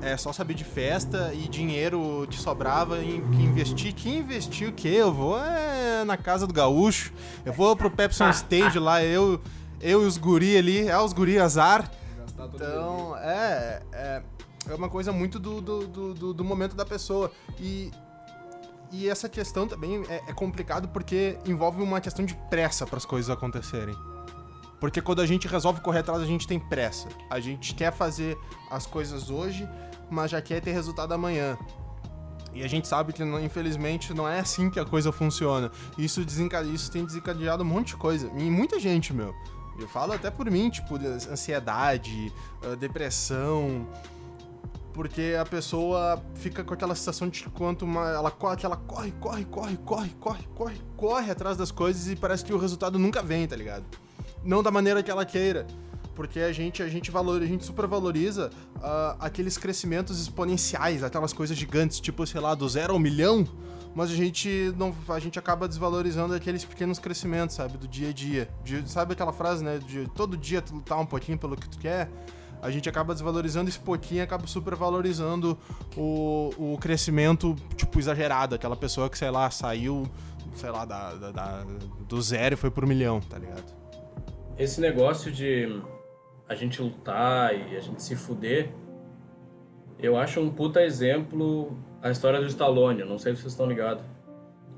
[0.00, 3.92] É só saber de festa e dinheiro te sobrava em que investir.
[3.94, 4.88] Que investir o quê?
[4.88, 7.12] Eu vou é, na casa do gaúcho,
[7.44, 9.40] eu vou pro Pepsi on Stage lá, eu,
[9.80, 11.90] eu e os guri ali, é os guri azar.
[12.54, 14.22] Então, é, é.
[14.68, 17.32] É uma coisa muito do, do, do- do momento da pessoa.
[17.58, 17.90] E,
[18.92, 23.04] e essa questão também é, é complicado porque envolve uma questão de pressa para as
[23.04, 23.96] coisas acontecerem.
[24.80, 27.08] Porque quando a gente resolve correr atrás, a gente tem pressa.
[27.28, 28.36] A gente quer fazer
[28.70, 29.68] as coisas hoje,
[30.10, 31.58] mas já quer ter resultado amanhã.
[32.54, 35.70] E a gente sabe que, infelizmente, não é assim que a coisa funciona.
[35.96, 36.22] Isso.
[36.22, 38.30] Isso tem desencadeado um monte de coisa.
[38.36, 39.34] E muita gente, meu.
[39.78, 43.86] Eu falo até por mim, tipo, de ansiedade, ah, depressão.
[44.92, 49.12] Porque a pessoa fica com aquela sensação de quanto mais ela corre, que ela corre,
[49.12, 53.22] corre, corre, corre, corre, corre, corre atrás das coisas e parece que o resultado nunca
[53.22, 53.84] vem, tá ligado?
[54.44, 55.66] Não da maneira que ela queira.
[56.14, 58.50] Porque a gente, a gente valor, a gente supervaloriza
[58.82, 63.46] ah, aqueles crescimentos exponenciais, aquelas coisas gigantes, tipo, sei lá, do zero ao milhão,
[63.94, 68.12] mas a gente não a gente acaba desvalorizando aqueles pequenos crescimentos, sabe, do dia a
[68.12, 68.50] dia.
[68.64, 71.78] De- sabe aquela frase, né, de todo dia tu lutar um pouquinho pelo que tu
[71.78, 72.10] quer?
[72.62, 75.58] A gente acaba desvalorizando esse pouquinho acaba supervalorizando
[75.96, 78.54] o, o crescimento, tipo, exagerado.
[78.54, 80.06] Aquela pessoa que, sei lá, saiu,
[80.54, 81.64] sei lá, da, da- da-
[82.08, 83.64] do zero e foi pro milhão, tá ligado?
[84.58, 85.80] Esse negócio de
[86.48, 88.70] a gente lutar e a gente se fuder,
[89.98, 93.04] eu acho um puta exemplo a história do Stallone.
[93.04, 94.04] Não sei se vocês estão ligados,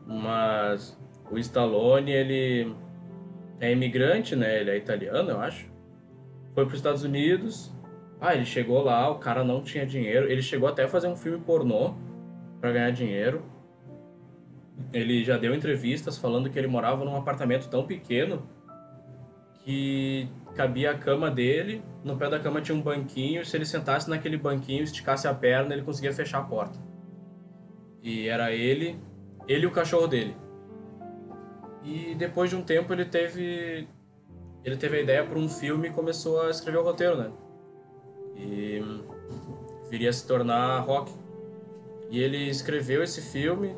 [0.07, 0.97] mas
[1.31, 2.75] o Stallone, ele
[3.59, 4.61] é imigrante, né?
[4.61, 5.72] Ele é italiano, eu acho.
[6.55, 7.73] Foi para os Estados Unidos.
[8.21, 10.31] Ah, ele chegou lá, o cara não tinha dinheiro.
[10.31, 11.95] Ele chegou até a fazer um filme pornô
[12.61, 13.43] para ganhar dinheiro.
[14.93, 18.43] Ele já deu entrevistas falando que ele morava num apartamento tão pequeno
[19.65, 24.11] que cabia a cama dele, no pé da cama tinha um banquinho, se ele sentasse
[24.11, 26.79] naquele banquinho, esticasse a perna, ele conseguia fechar a porta.
[28.03, 28.99] E era ele,
[29.47, 30.37] ele e o cachorro dele.
[31.85, 33.89] E depois de um tempo ele teve
[34.65, 37.33] ele teve a ideia para um filme e começou a escrever o roteiro, né?
[38.37, 38.81] E
[39.91, 41.13] viria a se tornar rock.
[42.11, 43.75] E ele escreveu esse filme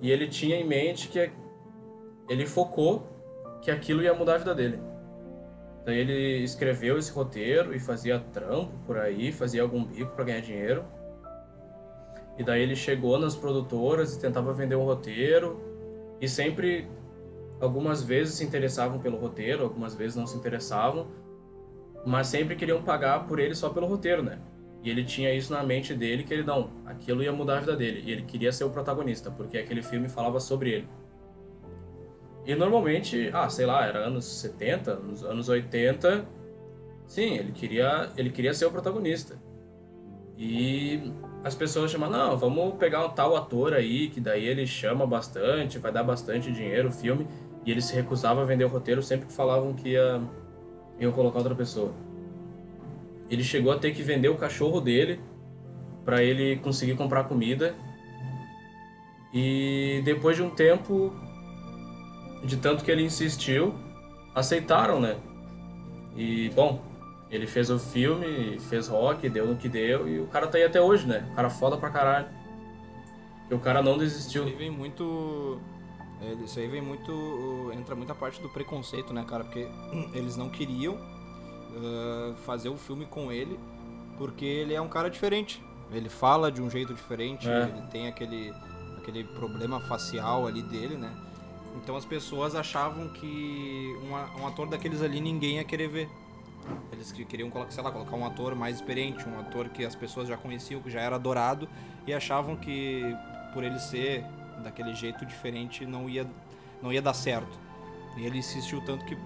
[0.00, 1.30] e ele tinha em mente que
[2.28, 3.06] ele focou
[3.62, 4.78] que aquilo ia mudar a vida dele.
[5.82, 10.40] Então ele escreveu esse roteiro e fazia trampo por aí, fazia algum bico para ganhar
[10.40, 10.84] dinheiro.
[12.38, 15.58] E daí ele chegou nas produtoras e tentava vender um roteiro
[16.20, 16.86] e sempre
[17.60, 21.08] algumas vezes se interessavam pelo roteiro, algumas vezes não se interessavam,
[22.06, 24.38] mas sempre queriam pagar por ele só pelo roteiro, né?
[24.82, 27.76] E ele tinha isso na mente dele que ele não, aquilo ia mudar a vida
[27.76, 30.88] dele e ele queria ser o protagonista, porque aquele filme falava sobre ele.
[32.46, 36.26] E normalmente, ah, sei lá, era anos 70, nos anos 80,
[37.06, 39.36] sim, ele queria, ele queria ser o protagonista.
[40.38, 41.12] E
[41.44, 45.78] as pessoas chamam, não, vamos pegar um tal ator aí, que daí ele chama bastante,
[45.78, 47.26] vai dar bastante dinheiro o filme,
[47.64, 50.20] e ele se recusava a vender o roteiro sempre que falavam que ia,
[50.98, 51.92] iam colocar outra pessoa.
[53.30, 55.20] Ele chegou a ter que vender o cachorro dele
[56.04, 57.74] para ele conseguir comprar comida.
[59.32, 61.12] E depois de um tempo,
[62.42, 63.74] de tanto que ele insistiu,
[64.34, 65.16] aceitaram, né?
[66.16, 66.80] E, bom,
[67.30, 70.64] ele fez o filme, fez rock, deu no que deu, e o cara tá aí
[70.64, 71.26] até hoje, né?
[71.32, 72.28] O cara foda pra caralho.
[73.50, 74.44] E o cara não Isso desistiu.
[74.44, 75.58] aí vem muito.
[76.20, 77.70] é, Isso aí vem muito.
[77.74, 79.44] Entra muita parte do preconceito, né, cara?
[79.44, 79.66] Porque
[80.14, 80.98] eles não queriam
[81.76, 83.58] ah, fazer o filme com ele
[84.18, 85.62] porque ele é um cara diferente.
[85.90, 87.62] Ele fala de um jeito diferente, É.
[87.62, 88.52] ele tem aquele,
[88.98, 91.10] aquele problema facial ali dele, né?
[91.76, 96.10] Então as pessoas achavam que um, um ator daqueles ali ninguém ia querer ver.
[96.92, 99.94] Eles que- queriam colocar, sei lá, colocar um ator mais experiente, um ator que as
[99.94, 101.68] pessoas já conheciam, que já era adorado,
[102.06, 103.02] e achavam que
[103.52, 104.24] por ele ser
[104.62, 106.26] daquele jeito diferente não ia,
[106.82, 107.58] não ia dar certo.
[108.16, 109.16] E ele insistiu tanto que,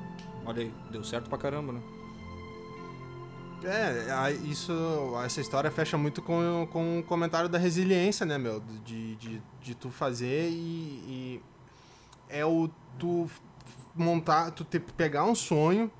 [0.44, 1.80] olha aí, deu certo pra caramba, né?
[3.64, 4.72] É, isso,
[5.24, 8.60] essa história fecha muito com, com o comentário da resiliência, né, meu?
[8.84, 10.60] De, de, de tu fazer e,
[11.06, 11.42] e
[12.28, 13.30] é o tu
[13.94, 15.90] montar, tu ter, pegar um sonho,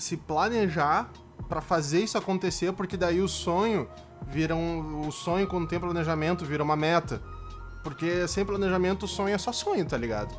[0.00, 1.10] se planejar
[1.48, 3.88] pra fazer isso acontecer, porque daí o sonho
[4.26, 7.20] vira um, o sonho quando tem planejamento vira uma meta.
[7.82, 10.34] Porque sem planejamento, sonho é só sonho, tá ligado?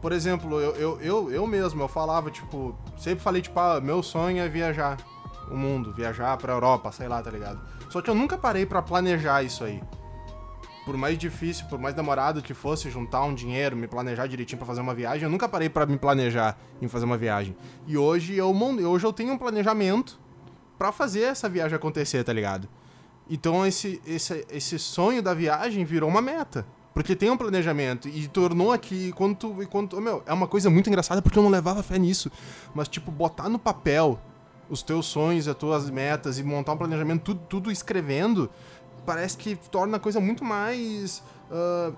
[0.00, 4.02] Por exemplo, eu, eu, eu, eu mesmo, eu falava, tipo, sempre falei, tipo, ah, meu
[4.02, 4.96] sonho é viajar
[5.50, 7.58] o mundo, viajar pra Europa, sei lá, tá ligado?
[7.90, 9.82] Só que eu nunca parei pra planejar isso aí.
[10.86, 14.66] Por mais difícil, por mais demorado que fosse juntar um dinheiro, me planejar direitinho pra
[14.66, 17.56] fazer uma viagem, eu nunca parei pra me planejar em fazer uma viagem.
[17.88, 18.48] E hoje eu,
[18.88, 20.18] hoje eu tenho um planejamento
[20.78, 22.68] pra fazer essa viagem acontecer, tá ligado?
[23.28, 26.64] Então esse, esse, esse sonho da viagem virou uma meta.
[26.94, 28.08] Porque tem um planejamento.
[28.08, 31.50] E tornou aqui, e quando tu- Meu, é uma coisa muito engraçada porque eu não
[31.50, 32.30] levava fé nisso.
[32.74, 34.18] Mas, tipo, botar no papel
[34.70, 38.48] os teus sonhos, as tuas metas e montar um planejamento, tudo, tudo escrevendo,
[39.06, 41.22] parece que torna a coisa muito mais.
[41.50, 41.92] ah,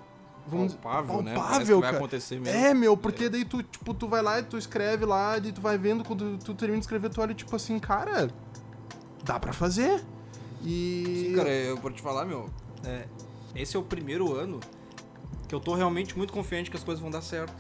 [0.47, 1.33] vamos dizer, Palpável, né?
[1.33, 2.59] Que palpável, vai acontecer mesmo.
[2.59, 5.61] É, meu, porque daí tu, tipo, tu vai lá e tu escreve lá, e tu
[5.61, 8.31] vai vendo, quando tu termina de escrever, tu olha, tipo assim, cara,
[9.25, 10.05] dá pra fazer.
[10.63, 11.27] E.
[11.29, 12.49] Sim, cara, eu vou te falar, meu.
[12.85, 13.07] é,
[13.55, 14.61] esse é o primeiro ano
[15.49, 17.55] que eu tô realmente muito confiante que as coisas vão dar certo.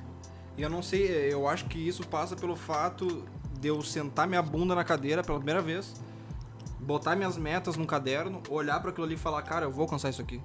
[0.57, 3.25] E eu não sei, é, eu acho que isso passa pelo fato
[3.61, 5.95] de eu sentar minha bunda na cadeira pela primeira vez,
[6.81, 10.11] botar minhas metas num caderno, olhar pra aquilo ali e falar, cara, eu vou alcançar
[10.11, 10.41] isso aqui.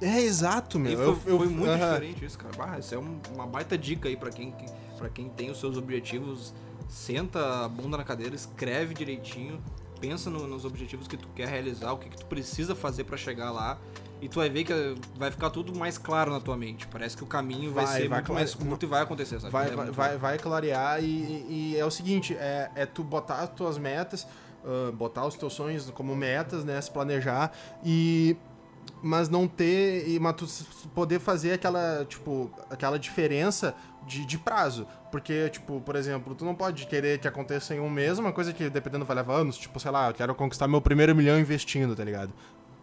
[0.00, 0.96] É, exato, meu.
[0.96, 1.78] Foi, Eu- eu- foi muito aham.
[1.94, 2.54] diferente isso, cara.
[2.56, 4.54] Bah, isso é um- uma baita dica aí pra quem,
[4.98, 6.52] pra quem tem os seus objetivos.
[6.88, 9.60] Senta a bunda na cadeira, escreve direitinho,
[10.00, 13.16] pensa no- nos objetivos que tu quer realizar, o que, que tu precisa fazer pra
[13.16, 13.78] chegar lá.
[14.20, 14.72] E tu vai ver que
[15.18, 16.86] vai ficar tudo mais claro na tua mente.
[16.86, 19.52] Parece que o caminho vai, Vai, ser vai muito mais curto e vai acontecer, sabe?
[19.52, 23.36] Vai, É vai, vai, vai clarear e, e é o seguinte, é, é tu botar
[23.40, 24.26] as tuas metas,
[24.94, 27.52] botar os teus sonhos como metas, né, se planejar
[27.84, 28.36] e
[29.02, 30.46] mas não ter e mas tu
[30.94, 33.74] poder fazer aquela tipo aquela diferença
[34.06, 34.86] de, de prazo.
[35.10, 38.52] Porque tipo por exemplo tu não pode querer que aconteça em um mês uma coisa
[38.52, 41.94] que dependendo vai levar anos tipo sei lá eu quero conquistar meu primeiro milhão investindo
[41.94, 42.32] tá ligado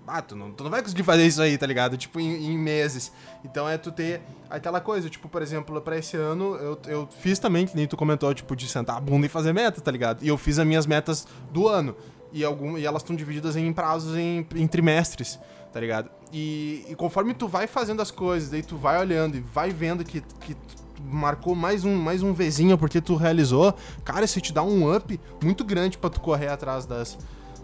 [0.07, 1.97] ah, tu não, tu não vai conseguir fazer isso aí, tá ligado?
[1.97, 3.11] Tipo, em, em meses.
[3.43, 7.39] Então é tu ter aquela coisa, tipo, por exemplo, pra esse ano, eu, eu fiz
[7.39, 10.23] também, que nem tu comentou, tipo, de sentar a bunda e fazer meta, tá ligado?
[10.23, 11.95] E eu fiz as minhas metas do ano.
[12.31, 15.39] E, algum, e elas estão divididas em prazos em, em trimestres,
[15.71, 16.09] tá ligado?
[16.31, 20.03] E, e conforme tu vai fazendo as coisas, daí tu vai olhando e vai vendo
[20.03, 20.57] que, que
[20.99, 25.19] marcou mais um, mais um Vzinho porque tu realizou, cara, isso te dá um up
[25.43, 27.17] muito grande pra tu correr atrás das.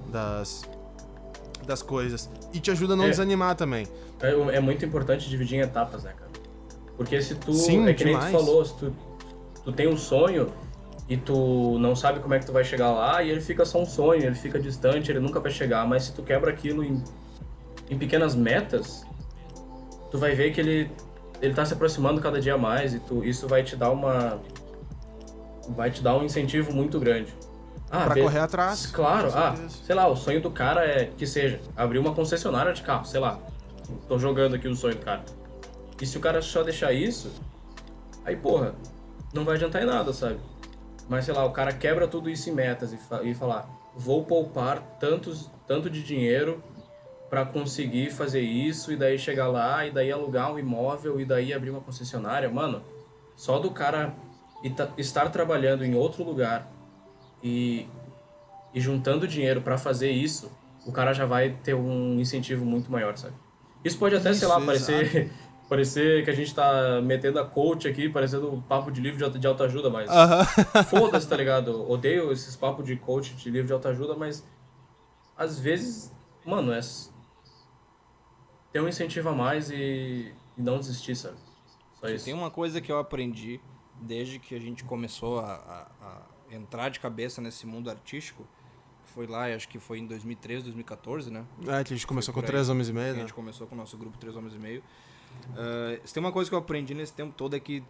[0.07, 0.69] das
[1.65, 2.29] das coisas.
[2.53, 3.09] E te ajuda a não É.
[3.09, 3.87] desanimar também.
[4.21, 6.29] É, é muito importante dividir em etapas, né, cara?
[6.97, 7.53] Porque se tu.
[7.53, 8.31] Sim, é que nem demais.
[8.31, 8.93] tu falou, se tu,
[9.63, 10.47] tu tem um sonho
[11.07, 13.81] e tu não sabe como é que tu vai chegar lá, e ele fica só
[13.81, 15.87] um sonho, ele fica distante, ele nunca vai chegar.
[15.87, 17.01] Mas se tu quebra aquilo em,
[17.89, 19.05] em pequenas metas,
[20.11, 20.91] tu vai ver que ele,
[21.41, 24.39] ele tá se aproximando cada dia mais e tu, isso vai te dar uma.
[25.69, 27.33] Vai te dar um incentivo muito grande.
[27.91, 28.85] Ah, pra vê- correr atrás.
[28.87, 32.81] Claro, ah, sei lá, o sonho do cara é que seja abrir uma concessionária de
[32.83, 33.39] carro, sei lá.
[34.07, 35.23] Tô jogando aqui o sonho do cara.
[35.99, 37.31] E se o cara só deixar isso,
[38.23, 38.75] aí porra,
[39.33, 40.39] não vai adiantar em nada, sabe?
[41.09, 44.23] Mas sei lá, o cara quebra tudo isso em metas e, fa e falar, vou
[44.23, 46.63] poupar tantos, tanto de dinheiro
[47.29, 51.53] pra conseguir fazer isso e daí chegar lá e daí alugar um imóvel e daí
[51.53, 52.83] abrir uma concessionária, mano.
[53.35, 54.13] Só do cara
[54.97, 56.67] estar trabalhando em outro lugar
[57.43, 57.87] e,
[58.73, 60.51] e juntando dinheiro pra fazer isso,
[60.85, 63.35] o cara já vai ter um incentivo muito maior, sabe?
[63.83, 65.31] Isso pode até, sei lá, Isso, parecer,
[65.69, 69.23] parecer que a gente tá metendo a coach aqui, parecendo um papo de livro de
[69.23, 70.45] auto- de autoajuda, mas Aham.
[70.89, 71.89] foda-se, tá ligado?
[71.89, 74.43] Odeio esses papos de coach de livro de autoajuda, mas
[75.37, 76.11] às vezes,
[76.45, 76.79] mano, é
[78.71, 81.37] ter um incentivo a mais e, e não desistir, sabe?
[81.99, 82.25] Só isso.
[82.25, 83.59] Tem uma coisa que eu aprendi
[84.01, 88.45] desde que a gente começou a, a- a entrar de cabeça nesse mundo artístico.
[89.05, 91.43] Foi lá, acho que foi em 2013, 2014, né?
[91.67, 92.45] É, que a gente começou com aí.
[92.45, 93.19] três homens e A meio, né?
[93.21, 94.83] gente começou com o nosso grupo Três Homens e Meio.
[96.05, 97.83] Se tem uma coisa que eu aprendi nesse tempo todo é que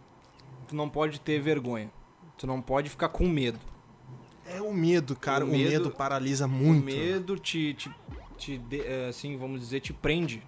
[0.66, 1.90] tu não pode ter vergonha.
[2.38, 3.58] Tu não pode ficar com medo.
[4.46, 5.44] É o medo, cara.
[5.44, 6.82] O O medo, medo- paralisa muito.
[6.82, 7.90] O medo te, te,
[8.38, 10.42] te eh, assim, vamos dizer, te prende.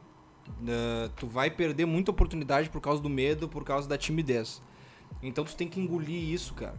[0.67, 4.63] Eh, tu vai perder muita oportunidade por causa do medo, por causa da timidez.
[5.23, 6.79] Então tu tem que engolir isso, cara.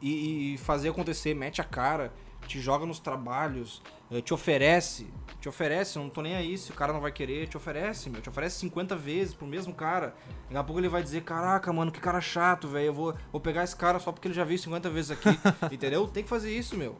[0.00, 2.12] E, e fazer acontecer, mete a cara,
[2.46, 5.06] te joga nos trabalhos, eh, te oferece.
[5.40, 8.10] Te oferece, eu não tô nem aí se o cara não vai querer, te oferece,
[8.10, 8.20] meu.
[8.20, 10.14] Te oferece 50 vezes pro mesmo cara.
[10.44, 12.86] Daqui a pouco ele vai dizer, caraca, mano, que cara chato, velho.
[12.86, 15.28] Eu vou, vou pegar esse cara só porque ele já veio 50 vezes aqui.
[15.72, 16.06] Entendeu?
[16.08, 16.96] Tem que fazer isso, meu.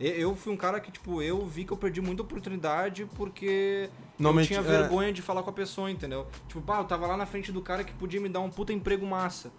[0.00, 4.54] Eu fui um cara que, tipo, eu vi que eu perdi muita oportunidade porque Normalmente,
[4.54, 4.78] eu tinha é.
[4.78, 6.26] vergonha de falar com a pessoa, entendeu?
[6.46, 8.72] Tipo, pá, eu tava lá na frente do cara que podia me dar um puta
[8.72, 9.50] emprego massa.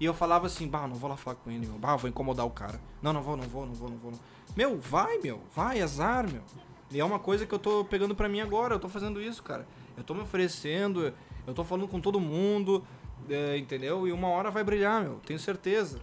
[0.00, 1.78] E eu falava assim, bah, não vou lá falar com ele, meu.
[1.78, 2.80] Bah, vou incomodar o cara.
[3.00, 4.10] Não, não vou, não vou, não vou, não vou.
[4.10, 4.18] Não.
[4.56, 5.40] Meu, vai, meu.
[5.54, 6.42] Vai, azar, meu.
[6.90, 8.74] E é uma coisa que eu tô pegando pra mim agora.
[8.74, 9.66] Eu tô fazendo isso, cara.
[9.96, 11.12] Eu tô me oferecendo.
[11.46, 12.84] Eu tô falando com todo mundo,
[13.28, 14.06] é, entendeu?
[14.06, 15.20] E uma hora vai brilhar, meu.
[15.26, 16.00] Tenho certeza.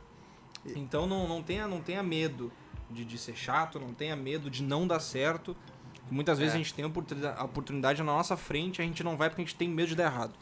[0.75, 2.51] Então não, não, tenha, não tenha medo
[2.89, 5.55] de, de ser chato, não tenha medo de não dar certo.
[6.11, 6.55] Muitas vezes É.
[6.55, 9.55] a gente tem a oportunidade, na nossa frente, a gente não vai porque a gente
[9.55, 10.33] tem medo de dar errado.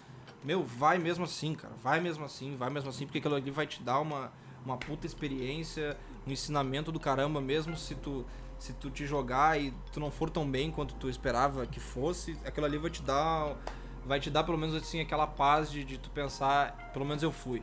[0.47, 1.73] Meu, vai mesmo assim, cara.
[1.83, 4.31] Vai mesmo assim, vai mesmo assim, porque aquilo ali vai te dar uma,
[4.63, 8.25] uma puta experiência, um ensinamento do caramba, mesmo se tu,
[8.57, 12.37] se tu te jogar e tu não for tão bem quanto tu esperava que fosse,
[12.45, 13.57] aquilo ali vai te dar.
[14.05, 17.31] Vai te dar pelo menos assim aquela paz de, de tu pensar, pelo menos eu
[17.33, 17.61] fui.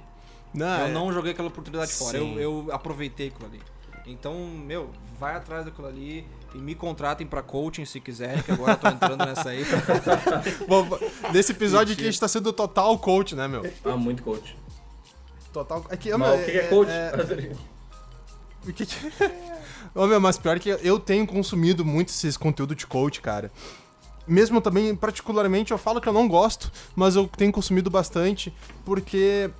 [0.53, 2.39] Não, eu é- não joguei aquela oportunidade fora, eu, Sim.
[2.39, 3.63] eu aproveitei aquilo ali.
[4.05, 8.73] Então, meu, vai atrás daquilo ali e me contratem pra coaching se quiserem, que agora
[8.73, 9.65] eu tô entrando nessa aí.
[10.69, 10.87] Bom,
[11.33, 13.71] Nesse episódio aqui a gente tá sendo total coach, né, meu?
[13.85, 14.57] Ah, muito coach.
[15.53, 15.85] Total.
[15.91, 16.91] É que, Mas o que que é coach?
[18.67, 18.97] O que que...
[19.95, 23.53] Ô, meu, mas pior que eu tenho consumido muito esses conteúdo de coach, cara.
[24.27, 29.51] Mesmo também, particularmente, eu falo que eu não gosto, mas eu tenho consumido bastante, porque...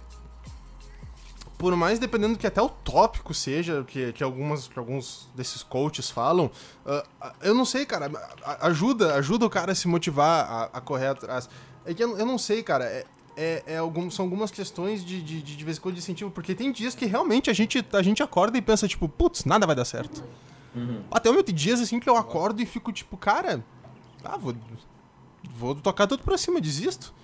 [1.57, 6.11] Por mais dependendo que até o tópico seja, que, que, algumas, que alguns desses coaches
[6.11, 6.51] falam,
[6.85, 8.11] ah, eu não sei, cara,
[8.61, 11.49] ajuda, ajuda o cara a se motivar a, a correr atrás.
[11.87, 13.05] É que eu, eu não sei, cara, é,
[13.37, 16.31] é, é algum- são algumas questões de, de, de, de vez em quando de incentivo,
[16.31, 19.67] porque tem dias que realmente a gente, a gente acorda e pensa, tipo, putz, nada
[19.67, 20.25] vai dar certo.
[21.11, 23.65] Até o meu tem dias assim que eu acordo e fico tipo, cara,
[24.25, 24.57] ah, vou,
[25.57, 27.15] vou tocar tudo pra cima, desisto.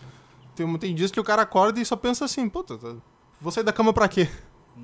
[0.54, 2.94] Tem, tem dias que o cara acorda e só pensa assim, puta, tá-
[3.40, 4.28] vou sair da cama pra quê?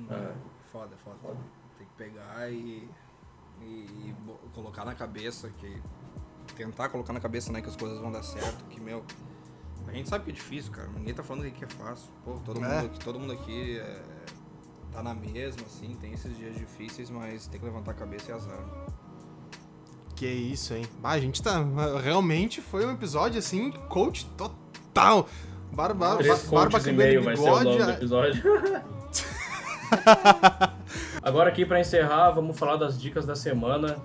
[0.09, 0.33] É.
[0.71, 1.37] Foda, foda.
[1.77, 2.89] Tem que pegar e,
[3.61, 4.15] e, e
[4.53, 5.81] colocar na cabeça que.
[6.55, 9.03] Tentar colocar na cabeça, né, que as coisas vão dar certo, que, meu.
[9.87, 10.87] A gente sabe que é difícil, cara.
[10.89, 12.09] Ninguém tá falando que é fácil.
[12.25, 12.67] Pô, todo, É.
[12.67, 14.01] mundo, aqui, todo mundo aqui é,
[14.91, 18.33] tá na mesma, assim, tem esses dias difíceis, mas tem que levantar a cabeça e
[18.33, 18.59] azar.
[20.15, 20.85] Que isso, hein?
[21.03, 21.63] Ah, a gente tá.
[22.01, 25.29] Realmente foi um episódio assim, coach total.
[25.71, 27.91] Barba, Três ba- barba e meio vai ser o nome do bigode.
[27.91, 28.43] episódio.
[31.21, 33.97] Agora aqui pra encerrar, vamos falar das dicas da semana.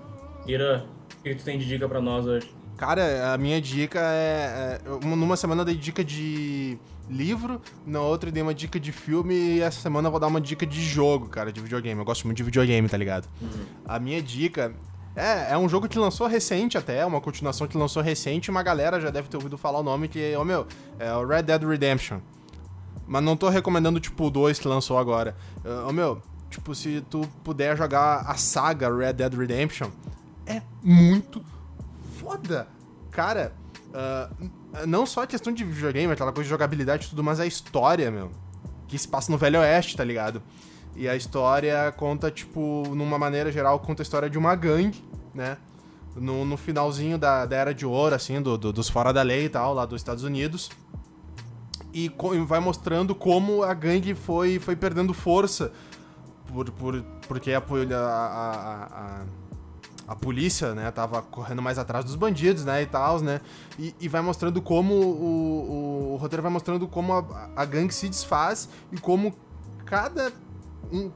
[0.45, 0.85] Ira,
[1.19, 2.51] o que tu tem de dica pra nós hoje?
[2.77, 4.79] Cara, a minha dica é.
[4.85, 6.77] é, numa semana eu dei dica de
[7.09, 10.27] livro, na outra eu dei uma dica de filme e essa semana eu vou dar
[10.27, 11.99] uma dica de jogo, cara, de videogame.
[11.99, 13.27] Eu gosto muito de videogame, tá ligado?
[13.87, 14.73] A minha dica.
[15.15, 18.99] É, é um jogo que lançou recente até, uma continuação que lançou recente, uma galera
[18.99, 20.65] já deve ter ouvido falar o nome, que, ô meu,
[20.97, 22.19] é o Red Dead Redemption.
[23.05, 25.35] Mas não tô recomendando, tipo, o 2 que lançou agora.
[25.87, 29.89] Ô meu, tipo, se tu puder jogar a saga Red Dead Redemption,
[30.47, 31.43] é muito
[32.17, 32.67] foda.
[33.11, 33.53] Cara,
[34.39, 34.51] n-
[34.87, 38.09] não só a questão de videogame, aquela coisa de jogabilidade e tudo, mas a história,
[38.09, 38.31] meu.
[38.87, 40.41] Que se passa no Velho Oeste, tá ligado?
[40.95, 45.03] E a história conta, tipo, numa maneira geral, conta a história de uma gangue,
[45.33, 45.57] né?
[46.15, 49.45] No, no finalzinho da, da Era de Ouro, assim, do, do- dos fora da lei
[49.45, 50.69] e tal, lá dos Estados Unidos.
[51.91, 52.11] E
[52.47, 55.71] vai mostrando como a gangue foi, foi perdendo força
[56.47, 59.21] por, por, porque a, a, a,
[60.07, 63.41] a, polícia, né, tava correndo mais atrás dos bandidos, né, e tal, né,
[63.77, 67.13] e, e vai mostrando como o, o, o roteiro vai mostrando como
[67.55, 69.33] a gangue se desfaz e como
[69.85, 70.31] cada
[70.91, 71.11] um,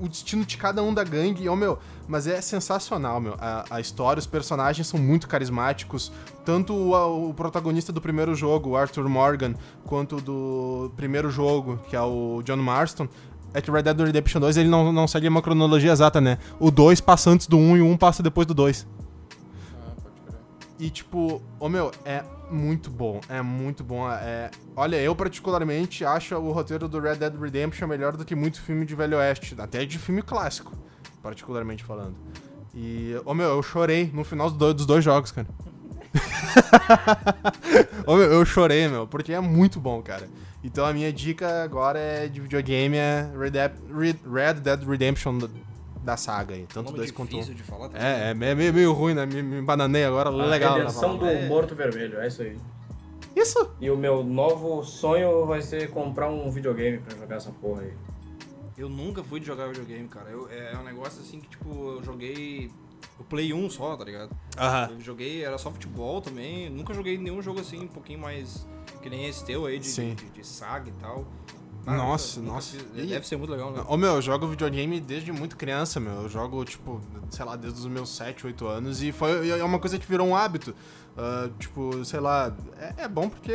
[0.00, 3.80] o destino de cada um da gangue, oh, meu, mas é sensacional, meu, a, a
[3.80, 6.10] história, os personagens são muito carismáticos,
[6.44, 11.94] tanto o, o protagonista do primeiro jogo, o Arthur Morgan, quanto do primeiro jogo, que
[11.94, 13.08] é o John Marston,
[13.52, 16.38] é que o Red Dead Redemption 2 ele não, não segue uma cronologia exata, né?
[16.58, 18.86] O 2 passa antes do 1 e o 1 passa depois do 2.
[19.74, 20.40] Ah, pode crer.
[20.78, 24.10] E tipo, ô meu, é muito bom, é muito bom.
[24.10, 24.50] É...
[24.74, 28.84] Olha, eu particularmente acho o roteiro do Red Dead Redemption melhor do que muito filme
[28.84, 30.72] de Velho Oeste, até de filme clássico,
[31.22, 32.16] particularmente falando.
[32.74, 35.48] E, ô meu, eu chorei no final dos dois, jogos, cara.
[38.06, 40.28] ô meu, eu chorei, meu, porque é muito bom, cara.
[40.62, 45.38] Então a minha dica agora é de videogame é Red, Red Dead Redemption
[46.02, 47.40] da- saga aí, tanto dois quanto um.
[47.40, 48.06] difícil de falar também.
[48.06, 49.26] É, é meio, meio ruim, né?
[49.26, 50.72] Me, me bananei agora, A legal.
[50.72, 51.46] na redenção do palavra.
[51.46, 52.56] Morto Vermelho, é isso aí.
[53.36, 53.70] Isso!
[53.80, 57.92] E o meu novo sonho vai ser comprar um videogame pra jogar essa porra aí.
[58.76, 60.30] Eu nunca fui de jogar videogame, cara.
[60.30, 62.70] Eu, é um negócio assim que, tipo, eu joguei
[63.18, 64.30] o Play 1 só, tá ligado?
[64.58, 64.88] Aham.
[64.92, 66.70] Eu joguei, era só futebol também.
[66.70, 68.66] Nunca joguei nenhum jogo assim, um pouquinho mais.
[69.02, 70.14] Que nem esse teu aí, de, Sim.
[70.14, 71.26] de, de saga e tal.
[71.86, 72.76] Nossa, nunca nossa.
[72.76, 73.82] fiz- Deve ser muito legal, né?
[73.88, 76.12] Ô meu, eu jogo videogame desde muito criança, meu.
[76.22, 77.00] Eu jogo, tipo,
[77.30, 79.02] sei lá, desde os meus 7, 8 anos.
[79.02, 80.74] E foi é uma coisa que virou um hábito.
[81.16, 83.54] Ah, tipo, sei lá, é, é bom porque.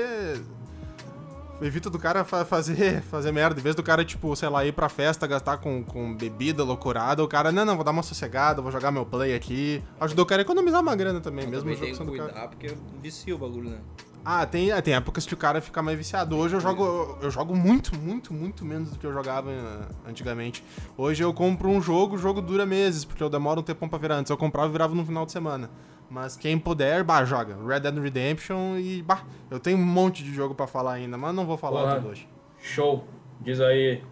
[1.62, 3.58] Evita do cara fa- fazer, fazer merda.
[3.60, 7.24] Em vez do cara, tipo, sei lá, ir pra festa, gastar com, com bebida loucurada,
[7.24, 9.82] o cara, não, não, vou dar uma sossegada, vou jogar meu play aqui.
[10.02, 12.48] Ajudou o cara a economizar uma grana também, mesmo o também jogo tem que cuidar,
[12.50, 13.78] porque vicia o bagulho, né?
[14.26, 16.36] Ah, tem, é, tem épocas que o cara fica mais viciado.
[16.36, 20.64] Hoje eu jogo, eu jogo muito, muito, muito menos do que eu jogava eh, antigamente.
[20.98, 24.00] Hoje eu compro um jogo, o jogo dura meses, porque eu demoro um tempão pra
[24.00, 24.16] virar.
[24.16, 25.70] Antes eu comprava e virava no final de semana.
[26.10, 27.56] Mas quem puder, bah, joga.
[27.68, 31.36] Red Dead Redemption e, bah, eu tenho um monte de jogo pra falar ainda, mas
[31.36, 31.96] não vou falar Porra.
[31.98, 32.28] tudo hoje.
[32.60, 33.06] Show.
[33.42, 34.04] Diz aí,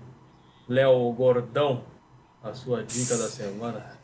[0.68, 1.86] Léo Gordão,
[2.43, 3.97] a sua dica da semana.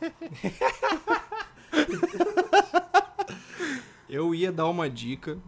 [4.08, 5.38] Eu ia dar uma dica,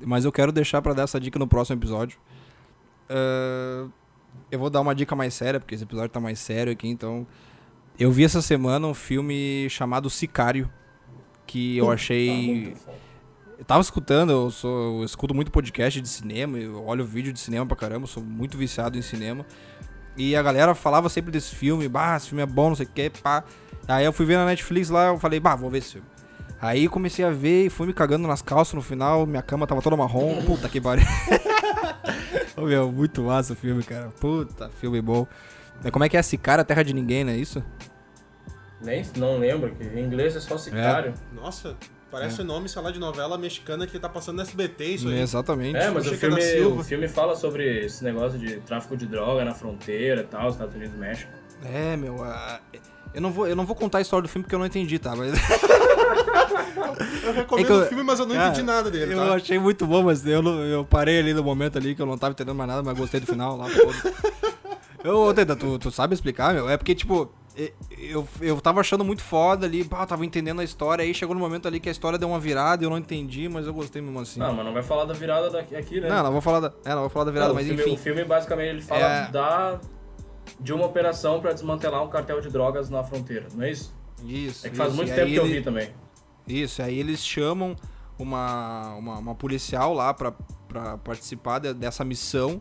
[0.00, 2.18] mas eu quero deixar pra dar essa dica no próximo episódio.
[3.08, 3.86] Ah,
[4.50, 7.26] eu vou dar uma dica mais séria, porque esse episódio tá mais sério aqui, então.
[7.98, 10.70] Eu vi essa semana um filme chamado Sicário,
[11.46, 12.74] que eu Tá achei.
[12.76, 13.06] foda.
[13.58, 17.40] Eu tava escutando, eu, sou, eu escuto muito podcast de cinema, eu olho vídeo de
[17.40, 19.46] cinema pra caramba, sou muito viciado em cinema.
[20.14, 22.88] E a galera falava sempre desse filme, bah, esse filme é bom, não sei o
[22.90, 23.42] que, pá.
[23.88, 26.06] Aí eu fui ver na Netflix lá, eu falei, bah, vou ver esse filme.
[26.60, 29.82] Aí comecei a ver e fui me cagando nas calças no final, minha cama tava
[29.82, 31.04] toda marrom, puta que pariu.
[32.56, 34.08] Ô meu, muito massa o filme, cara.
[34.18, 35.26] Puta, filme bom.
[35.82, 37.62] Mas Como é que é esse cara, Terra de Ninguém, não é isso?
[38.80, 41.14] Nem, não lembro, que em inglês é só sicário.
[41.32, 41.76] Nossa,
[42.10, 45.20] parece o nome, sei lá, de novela mexicana que tá passando no SBT, isso aí.
[45.20, 45.76] Exatamente.
[45.76, 49.54] É, mas o filme, o filme fala sobre esse negócio de tráfico de droga na
[49.54, 51.32] fronteira e tal, Estados Unidos e México.
[51.64, 52.22] É, meu.
[52.22, 52.60] ah,
[53.14, 54.98] eu, não vou, eu não vou contar a história do filme porque eu não entendi,
[54.98, 55.14] tá?
[55.16, 55.32] Mas.
[57.24, 59.34] Eu recomendo É eu- o filme, mas eu não Cara, entendi nada dele, Eu tá?
[59.34, 62.32] achei muito bom, mas eu, eu parei ali no momento ali que eu não tava
[62.32, 63.66] entendendo mais nada, mas gostei do final lá.
[63.68, 64.14] foda.
[65.04, 66.68] Eu, Teta, tu, tu sabe explicar, meu?
[66.68, 67.30] É porque, tipo,
[67.98, 71.34] eu, eu tava achando muito foda ali, pá, eu tava entendendo a história, aí chegou
[71.34, 73.72] no momento ali que a história deu uma virada e eu não entendi, mas eu
[73.74, 74.40] gostei mesmo assim.
[74.40, 76.08] Não, mas não vai falar da virada daqui, aqui, né?
[76.08, 77.82] Não, não vou falar da, é, não vou falar da virada, Não, mas o filme,
[77.82, 77.94] enfim.
[77.94, 79.30] O filme, basicamente, ele fala É.
[79.30, 79.78] da,
[80.58, 83.94] de uma operação pra desmantelar um cartel de drogas na fronteira, não é isso?
[84.24, 84.66] Isso.
[84.66, 84.96] É que faz isso.
[84.96, 85.88] muito tempo que eu ele- vi também.
[86.46, 87.74] Isso, aí eles chamam
[88.18, 90.32] uma, uma, uma policial lá pra,
[90.68, 92.60] pra participar de- dessa missão.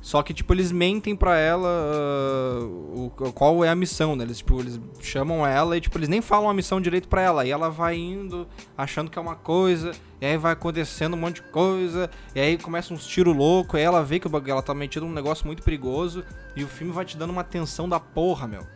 [0.00, 4.24] Só que, tipo, eles mentem pra ela ah, o, qual é a missão, né?
[4.24, 7.46] Eles, tipo, eles chamam ela e, tipo, eles nem falam a missão direito pra ela.
[7.46, 8.46] E ela vai indo,
[8.76, 12.58] achando que é uma coisa, e aí vai acontecendo um monte de coisa, e aí
[12.58, 16.22] começa uns tiros loucos, aí ela vê que ela tá metida num negócio muito perigoso,
[16.54, 18.66] e o filme vai te dando uma tensão da porra, meu.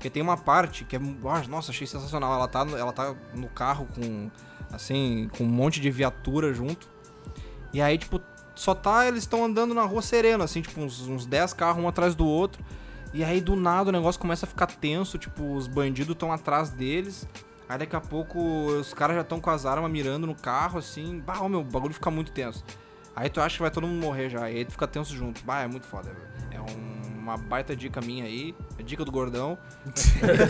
[0.00, 0.98] Porque tem uma parte que é.
[0.98, 2.32] ah, Nossa, achei sensacional.
[2.32, 4.30] Ela tá, ela tá no carro com.
[4.72, 6.88] Assim, com um monte de viatura junto.
[7.70, 8.18] E aí, tipo,
[8.54, 9.06] só tá.
[9.06, 12.26] Eles estão andando na rua sereno, assim, tipo, uns, uns 10 carros um atrás do
[12.26, 12.64] outro.
[13.12, 15.18] E aí, do nada, o negócio começa a ficar tenso.
[15.18, 17.28] Tipo, os bandidos estão atrás deles.
[17.68, 18.38] Aí daqui a pouco
[18.68, 21.20] os caras já estão com as armas mirando no carro, assim.
[21.20, 22.64] Bah, meu, o bagulho fica muito tenso.
[23.14, 24.50] Aí tu acha que vai todo mundo morrer já.
[24.50, 25.44] E aí tu fica tenso junto.
[25.44, 26.49] Bah, é muito foda, velho.
[27.30, 28.56] Uma baita dica minha aí.
[28.76, 29.56] É dica do gordão.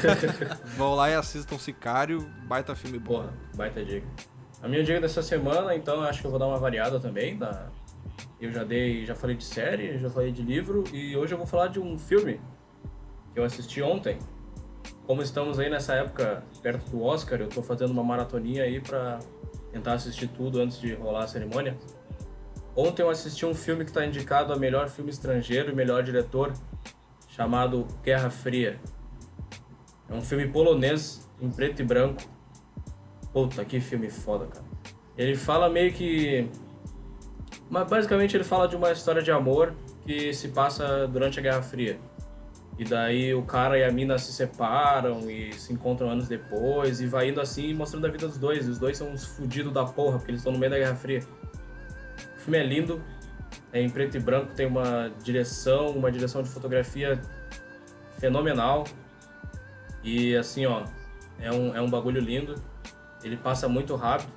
[0.79, 2.27] Vão lá e assistam Sicário.
[2.47, 3.17] Baita filme bom.
[3.17, 4.07] Porra, baita dica.
[4.63, 7.37] A minha dica dessa semana, então, eu acho que eu vou dar uma variada também.
[7.37, 7.69] Da...
[8.41, 11.47] Eu já dei, já falei de série, já falei de livro e hoje eu vou
[11.47, 12.41] falar de um filme
[13.35, 14.19] que eu assisti ontem.
[15.07, 19.19] Como estamos aí nessa época perto do Oscar, eu tô fazendo uma maratoninha aí pra
[19.71, 21.77] tentar assistir tudo antes de rolar a cerimônia.
[22.75, 26.55] Ontem eu assisti um filme que tá indicado a melhor filme estrangeiro e melhor diretor,
[27.41, 28.79] chamado Guerra Fria.
[30.11, 32.21] É um filme polonês em preto e branco.
[33.33, 34.65] Puta, que filme foda, cara.
[35.17, 36.47] Ele fala meio que.
[37.71, 39.75] Mas basicamente ele fala de uma história de amor
[40.05, 41.99] que se passa durante a Guerra Fria.
[42.79, 47.07] E daí o cara e a mina se separam e se encontram anos depois e
[47.07, 48.69] vai indo assim mostrando a vida dos dois.
[48.69, 51.21] Os dois são uns fudidos da porra, porque eles estão no meio da Guerra Fria.
[52.37, 53.03] O filme é lindo,
[53.73, 57.21] é em preto e branco, tem uma direção, uma direção de fotografia
[58.19, 58.85] fenomenal.
[60.03, 60.85] E assim, ó,
[61.39, 62.55] é um, é um bagulho lindo.
[63.23, 64.31] Ele passa muito rápido.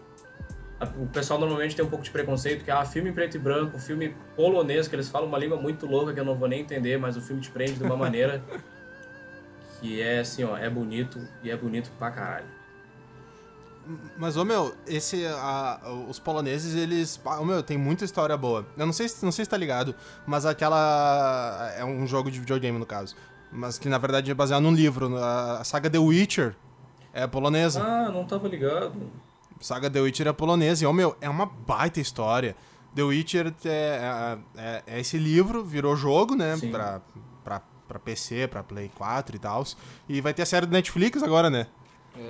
[0.80, 3.39] A- O pessoal normalmente tem um pouco de preconceito, que ah, filme em preto e
[3.39, 6.61] branco, filme polonês, que eles falam uma língua muito louca que eu não vou nem
[6.61, 8.43] entender, mas o filme te prende de uma maneira
[9.80, 12.45] que é assim, ó, é bonito e é bonito pra caralho.
[14.18, 15.26] Mas, ô meu, esse.
[15.26, 15.80] a-
[16.10, 17.20] os poloneses, eles.
[17.40, 18.66] Ô meu, tem muita história boa.
[18.78, 19.94] Eu não sei, se- não sei se tá ligado,
[20.26, 21.74] mas aquela.
[21.78, 23.16] É um jogo de videogame, no caso.
[23.52, 25.16] Mas que na verdade é baseado num livro.
[25.18, 26.56] A saga The Witcher
[27.14, 27.84] é polonesa.
[27.84, 28.94] Ah, não tava ligado.
[29.60, 30.84] Saga The Witcher é polonesa.
[30.84, 32.56] E, ô meu, é uma baita história.
[32.96, 36.56] The Witcher é, é- é esse livro, virou jogo, né?
[36.58, 36.72] Sim.
[36.72, 37.02] Pra,
[37.44, 39.64] pra, pra PC, pra Play 4 e tal.
[40.08, 41.68] E vai ter a série do Netflix agora, né?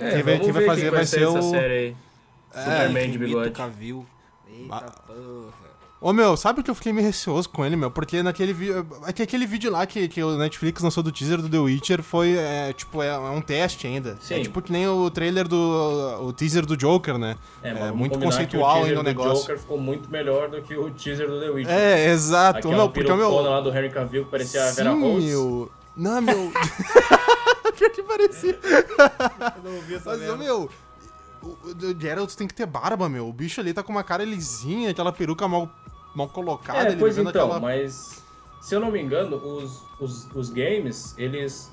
[0.00, 1.96] É, Quem vai- quem vai fazer quem vai ser essa o- série aí.
[2.54, 3.50] É, Superman de bigode.
[3.50, 4.06] Cavill.
[4.48, 5.64] Eita porra.
[6.00, 7.90] Ô meu, sabe que eu fiquei meio receoso com ele, meu?
[7.90, 8.86] Porque naquele vídeo.
[9.06, 12.02] É que aquele vídeo lá que, que o Netflix lançou do teaser do The Witcher
[12.02, 14.18] foi, é, tipo, é, é um teste ainda.
[14.20, 14.34] Sim.
[14.34, 15.56] É tipo que nem o trailer do.
[16.26, 17.36] o teaser do Joker, né?
[17.62, 19.40] É, É, muito conceitual o ainda teaser o do negócio.
[19.44, 21.74] Joker ficou muito melhor do que o teaser do The Witcher.
[21.74, 22.58] É, exato.
[22.58, 23.30] Aquela meu, porque o meu.
[23.40, 25.26] lá do Henry Cavill que parecia a Vera Sim, Rose.
[25.26, 25.70] meu.
[25.96, 26.52] Não, meu.
[27.76, 28.58] Pior que parecia.
[29.56, 30.70] Eu não ouvi essa Mas, meu.
[31.42, 33.28] O, Geralt tem que ter barba, meu.
[33.28, 35.70] O bicho ali tá com uma cara lisinha, aquela peruca mal,
[36.14, 36.88] mal colocada.
[36.88, 37.60] É, ele pois então, aquela...
[37.60, 38.22] mas
[38.62, 41.70] se eu não me engano, os, os, os games, eles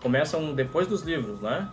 [0.00, 1.70] começam depois dos livros, né?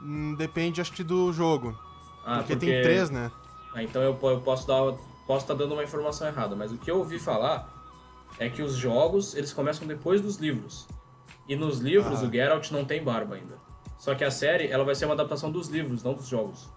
[0.00, 1.78] Hum, Depende, acho que, do jogo.
[2.24, 3.30] Ah, porque, tem três, né?
[3.74, 4.96] Ah, então eu, eu posso dar
[5.26, 7.68] posso estar dando uma informação errada, mas o que eu ouvi falar
[8.38, 10.86] é que os jogos, eles começam depois dos livros.
[11.48, 12.26] E nos livros Ah.
[12.26, 13.56] o Geralt não tem barba ainda.
[13.98, 16.68] Só que a série, ela vai ser uma adaptação dos livros, não dos jogos.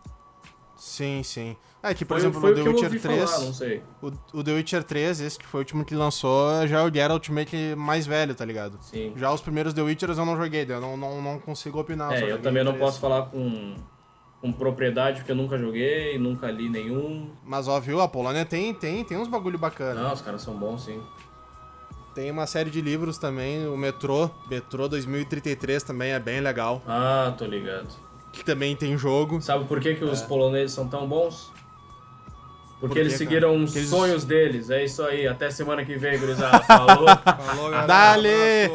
[0.75, 1.57] Sim, sim.
[1.83, 3.29] É que, por Foi, exemplo, foi no o The Witcher ouvi 3.
[3.29, 6.83] falar, o, o The Witcher 3, esse que foi o último que lançou, já é
[6.83, 8.77] o Geralt meio que mais velho, tá ligado?
[8.81, 9.13] Sim.
[9.15, 12.13] Já os primeiros The Witchers eu não joguei, eu não, não, não consigo opinar.
[12.13, 13.75] É, eu também não posso falar com,
[14.41, 17.29] com propriedade, porque eu nunca joguei, nunca li nenhum.
[17.45, 20.01] Mas ó, viu, a Polônia tem, tem, tem uns bagulho bacana.
[20.01, 21.01] Não, os caras são bons, sim.
[22.13, 27.33] Tem uma série de livros também, o Metrô, Metrô 2033 também é bem legal, Ah,
[27.37, 27.87] tô ligado.
[28.33, 29.41] que também tem jogo.
[29.41, 31.51] Sabe por que, que os poloneses são tão bons?
[32.79, 33.17] Porque Por eles cara?
[33.17, 34.69] seguiram os eles- sonhos deles.
[34.69, 35.27] É isso aí.
[35.27, 36.59] Até semana que vem, gurizada.
[36.63, 37.07] Falou.
[37.45, 37.87] Falou, galera.
[37.87, 38.71] Dale!